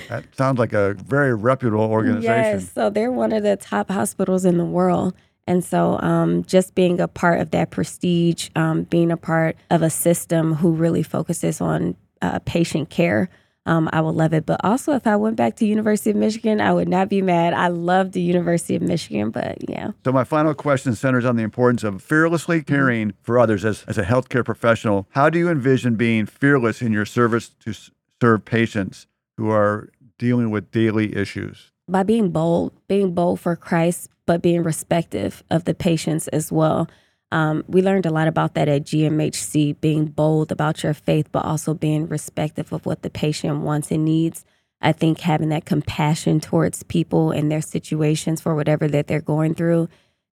That 0.09 0.25
sounds 0.37 0.59
like 0.59 0.73
a 0.73 0.95
very 0.95 1.35
reputable 1.35 1.85
organization. 1.85 2.61
Yes, 2.61 2.73
so 2.73 2.91
they're 2.91 3.13
one 3.13 3.33
of 3.33 3.45
the 3.45 3.57
top 3.57 3.89
hospitals 3.91 4.45
in 4.45 4.59
the 4.59 4.65
world. 4.65 5.15
And 5.47 5.65
so, 5.65 6.01
um, 6.01 6.43
just 6.45 6.75
being 6.75 7.01
a 7.01 7.07
part 7.07 7.41
of 7.41 7.51
that 7.53 7.71
prestige, 7.71 8.51
um, 8.57 8.85
being 8.85 9.13
a 9.13 9.17
part 9.17 9.57
of 9.71 9.83
a 9.83 9.91
system 9.91 10.55
who 10.55 10.73
really 10.73 11.03
focuses 11.03 11.61
on 11.61 11.97
uh, 12.23 12.41
patient 12.47 12.91
care, 12.91 13.29
um, 13.71 13.89
I 13.93 14.01
would 14.01 14.17
love 14.17 14.35
it. 14.35 14.45
But 14.47 14.61
also, 14.65 14.93
if 14.93 15.07
I 15.07 15.15
went 15.15 15.37
back 15.37 15.55
to 15.57 15.67
University 15.67 16.11
of 16.11 16.17
Michigan, 16.17 16.61
I 16.61 16.73
would 16.73 16.89
not 16.89 17.09
be 17.09 17.23
mad. 17.23 17.55
I 17.55 17.69
love 17.69 18.13
the 18.13 18.21
University 18.21 18.75
of 18.75 18.83
Michigan, 18.83 19.31
but 19.31 19.59
yeah. 19.69 19.93
So 20.05 20.11
my 20.13 20.25
final 20.25 20.55
question 20.55 20.95
centers 20.97 21.25
on 21.25 21.37
the 21.37 21.45
importance 21.45 21.85
of 21.85 22.03
fearlessly 22.03 22.63
caring 22.63 23.15
for 23.23 23.39
others 23.39 23.65
as, 23.65 23.85
as 23.87 23.97
a 23.97 24.03
healthcare 24.03 24.45
professional. 24.45 25.07
How 25.11 25.31
do 25.31 25.39
you 25.39 25.49
envision 25.49 25.95
being 25.95 26.27
fearless 26.27 26.83
in 26.83 26.93
your 26.93 27.07
service 27.07 27.51
to 27.61 27.71
s- 27.71 27.93
serve 28.21 28.45
patients 28.45 29.07
who 29.37 29.51
are 29.51 29.89
dealing 30.19 30.51
with 30.51 30.71
daily 30.73 31.17
issues? 31.17 31.71
by 31.91 32.05
being 32.05 32.31
bold, 32.31 32.73
being 32.87 33.15
bold 33.15 33.41
for 33.41 33.57
Christ, 33.57 34.11
but 34.25 34.41
being 34.43 34.63
respective 34.63 35.43
of 35.51 35.65
the 35.65 35.75
patients 35.75 36.29
as 36.29 36.53
well. 36.53 36.89
Um, 37.33 37.65
we 37.69 37.83
learned 37.83 38.07
a 38.07 38.11
lot 38.11 38.29
about 38.29 38.55
that 38.55 38.69
at 38.69 38.85
GMHC, 38.85 39.81
being 39.81 40.07
bold 40.07 40.51
about 40.51 40.83
your 40.83 40.95
faith, 40.95 41.29
but 41.31 41.45
also 41.45 41.75
being 41.75 42.09
respectful 42.09 42.77
of 42.77 42.87
what 42.87 43.03
the 43.03 43.11
patient 43.11 43.61
wants 43.61 43.91
and 43.91 44.05
needs. 44.05 44.45
I 44.81 44.93
think 44.93 45.21
having 45.21 45.51
that 45.51 45.67
compassion 45.67 46.41
towards 46.41 46.83
people 46.85 47.31
and 47.31 47.51
their 47.51 47.61
situations 47.61 48.41
for 48.41 48.55
whatever 48.55 48.89
that 48.89 49.07
they're 49.07 49.21
going 49.21 49.55
through, 49.55 49.89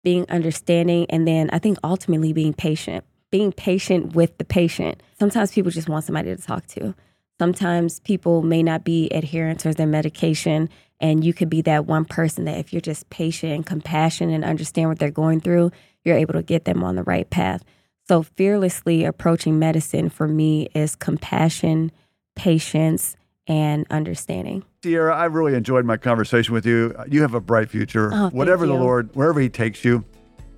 being 0.04 0.30
understanding, 0.30 1.06
and 1.10 1.28
then 1.28 1.50
I 1.52 1.60
think 1.60 1.78
ultimately 1.84 2.34
being 2.34 2.54
patient, 2.54 3.06
being 3.32 3.52
patient 3.54 4.16
with 4.16 4.38
the 4.38 4.46
patient. 4.46 5.02
Sometimes 5.18 5.52
people 5.52 5.72
just 5.72 5.90
want 5.90 6.06
somebody 6.06 6.36
to 6.36 6.42
talk 6.42 6.68
to. 6.68 6.94
Sometimes 7.40 8.00
people 8.02 8.44
may 8.44 8.62
not 8.62 8.84
be 8.84 9.10
adherent 9.10 9.62
to 9.62 9.74
their 9.74 9.88
medication, 9.88 10.70
and 11.00 11.24
you 11.24 11.34
could 11.34 11.50
be 11.50 11.62
that 11.62 11.86
one 11.86 12.06
person 12.06 12.46
that 12.46 12.60
if 12.60 12.72
you're 12.72 12.82
just 12.82 13.10
patient 13.10 13.54
and 13.54 13.66
compassionate 13.66 14.36
and 14.36 14.46
understand 14.46 14.90
what 14.90 15.00
they're 15.00 15.10
going 15.10 15.40
through, 15.40 15.72
you're 16.04 16.18
able 16.18 16.34
to 16.34 16.44
get 16.44 16.66
them 16.66 16.84
on 16.84 16.96
the 16.96 17.04
right 17.04 17.30
path. 17.30 17.64
So, 18.08 18.24
fearlessly 18.24 19.06
approaching 19.06 19.58
medicine 19.60 20.10
for 20.10 20.28
me 20.28 20.68
is 20.76 20.96
compassion, 20.96 21.92
patience, 22.36 23.16
and 23.48 23.86
understanding. 23.90 24.64
Sierra, 24.84 25.16
I 25.16 25.26
really 25.26 25.54
enjoyed 25.54 25.86
my 25.86 25.98
conversation 25.98 26.54
with 26.54 26.66
you. 26.66 26.94
You 27.10 27.22
have 27.22 27.34
a 27.34 27.40
bright 27.40 27.70
future, 27.70 28.10
Oh, 28.14 28.30
whatever 28.30 28.68
the. 28.68 28.74
Lord, 28.74 29.10
wherever 29.16 29.40
He 29.40 29.50
takes 29.50 29.86
you. 29.86 30.04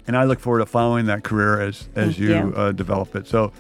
And 0.08 0.16
I 0.16 0.24
look 0.26 0.40
forward 0.40 0.60
to 0.60 0.66
following 0.68 1.08
that 1.08 1.24
career 1.24 1.62
as, 1.62 1.88
as 1.96 2.06
Thank 2.16 2.20
you, 2.20 2.30
you. 2.30 2.54
Uh, 2.56 2.72
develop 2.72 3.16
it. 3.16 3.28
So 3.28 3.52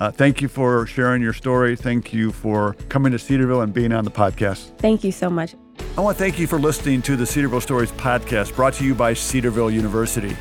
uh, 0.00 0.10
thank 0.10 0.42
you 0.42 0.48
for 0.48 0.86
sharing 0.86 1.22
your 1.22 1.32
story. 1.32 1.76
Thank 1.76 2.12
you 2.12 2.30
for 2.30 2.74
coming 2.90 3.12
to 3.12 3.18
Cedarville 3.18 3.62
and 3.62 3.72
being 3.72 3.90
on 3.92 4.04
the 4.04 4.10
podcast. 4.10 4.76
Thank 4.78 5.02
you 5.02 5.12
so 5.12 5.30
much. 5.30 5.54
I 5.96 6.00
want 6.02 6.18
to 6.18 6.22
thank 6.22 6.38
you 6.38 6.46
for 6.46 6.58
listening 6.58 7.00
to 7.02 7.16
the 7.16 7.24
Cedarville 7.24 7.60
Stories 7.62 7.90
podcast 7.92 8.54
brought 8.54 8.74
to 8.74 8.84
you 8.84 8.94
by 8.94 9.14
Cedarville 9.14 9.70
University. 9.70 10.36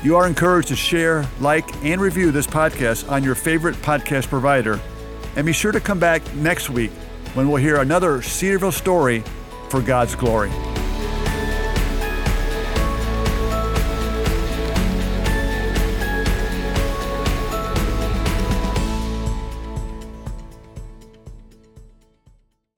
You 0.00 0.14
are 0.16 0.28
encouraged 0.28 0.68
to 0.68 0.76
share, 0.76 1.26
like, 1.40 1.84
and 1.84 2.00
review 2.00 2.30
this 2.30 2.46
podcast 2.46 3.10
on 3.10 3.24
your 3.24 3.34
favorite 3.34 3.74
podcast 3.76 4.28
provider. 4.28 4.78
And 5.34 5.44
be 5.44 5.52
sure 5.52 5.72
to 5.72 5.80
come 5.80 5.98
back 5.98 6.22
next 6.36 6.70
week 6.70 6.92
when 7.34 7.48
we'll 7.48 7.56
hear 7.56 7.80
another 7.80 8.22
Cedarville 8.22 8.72
story 8.72 9.24
for 9.70 9.80
God's 9.82 10.14
glory. 10.14 10.50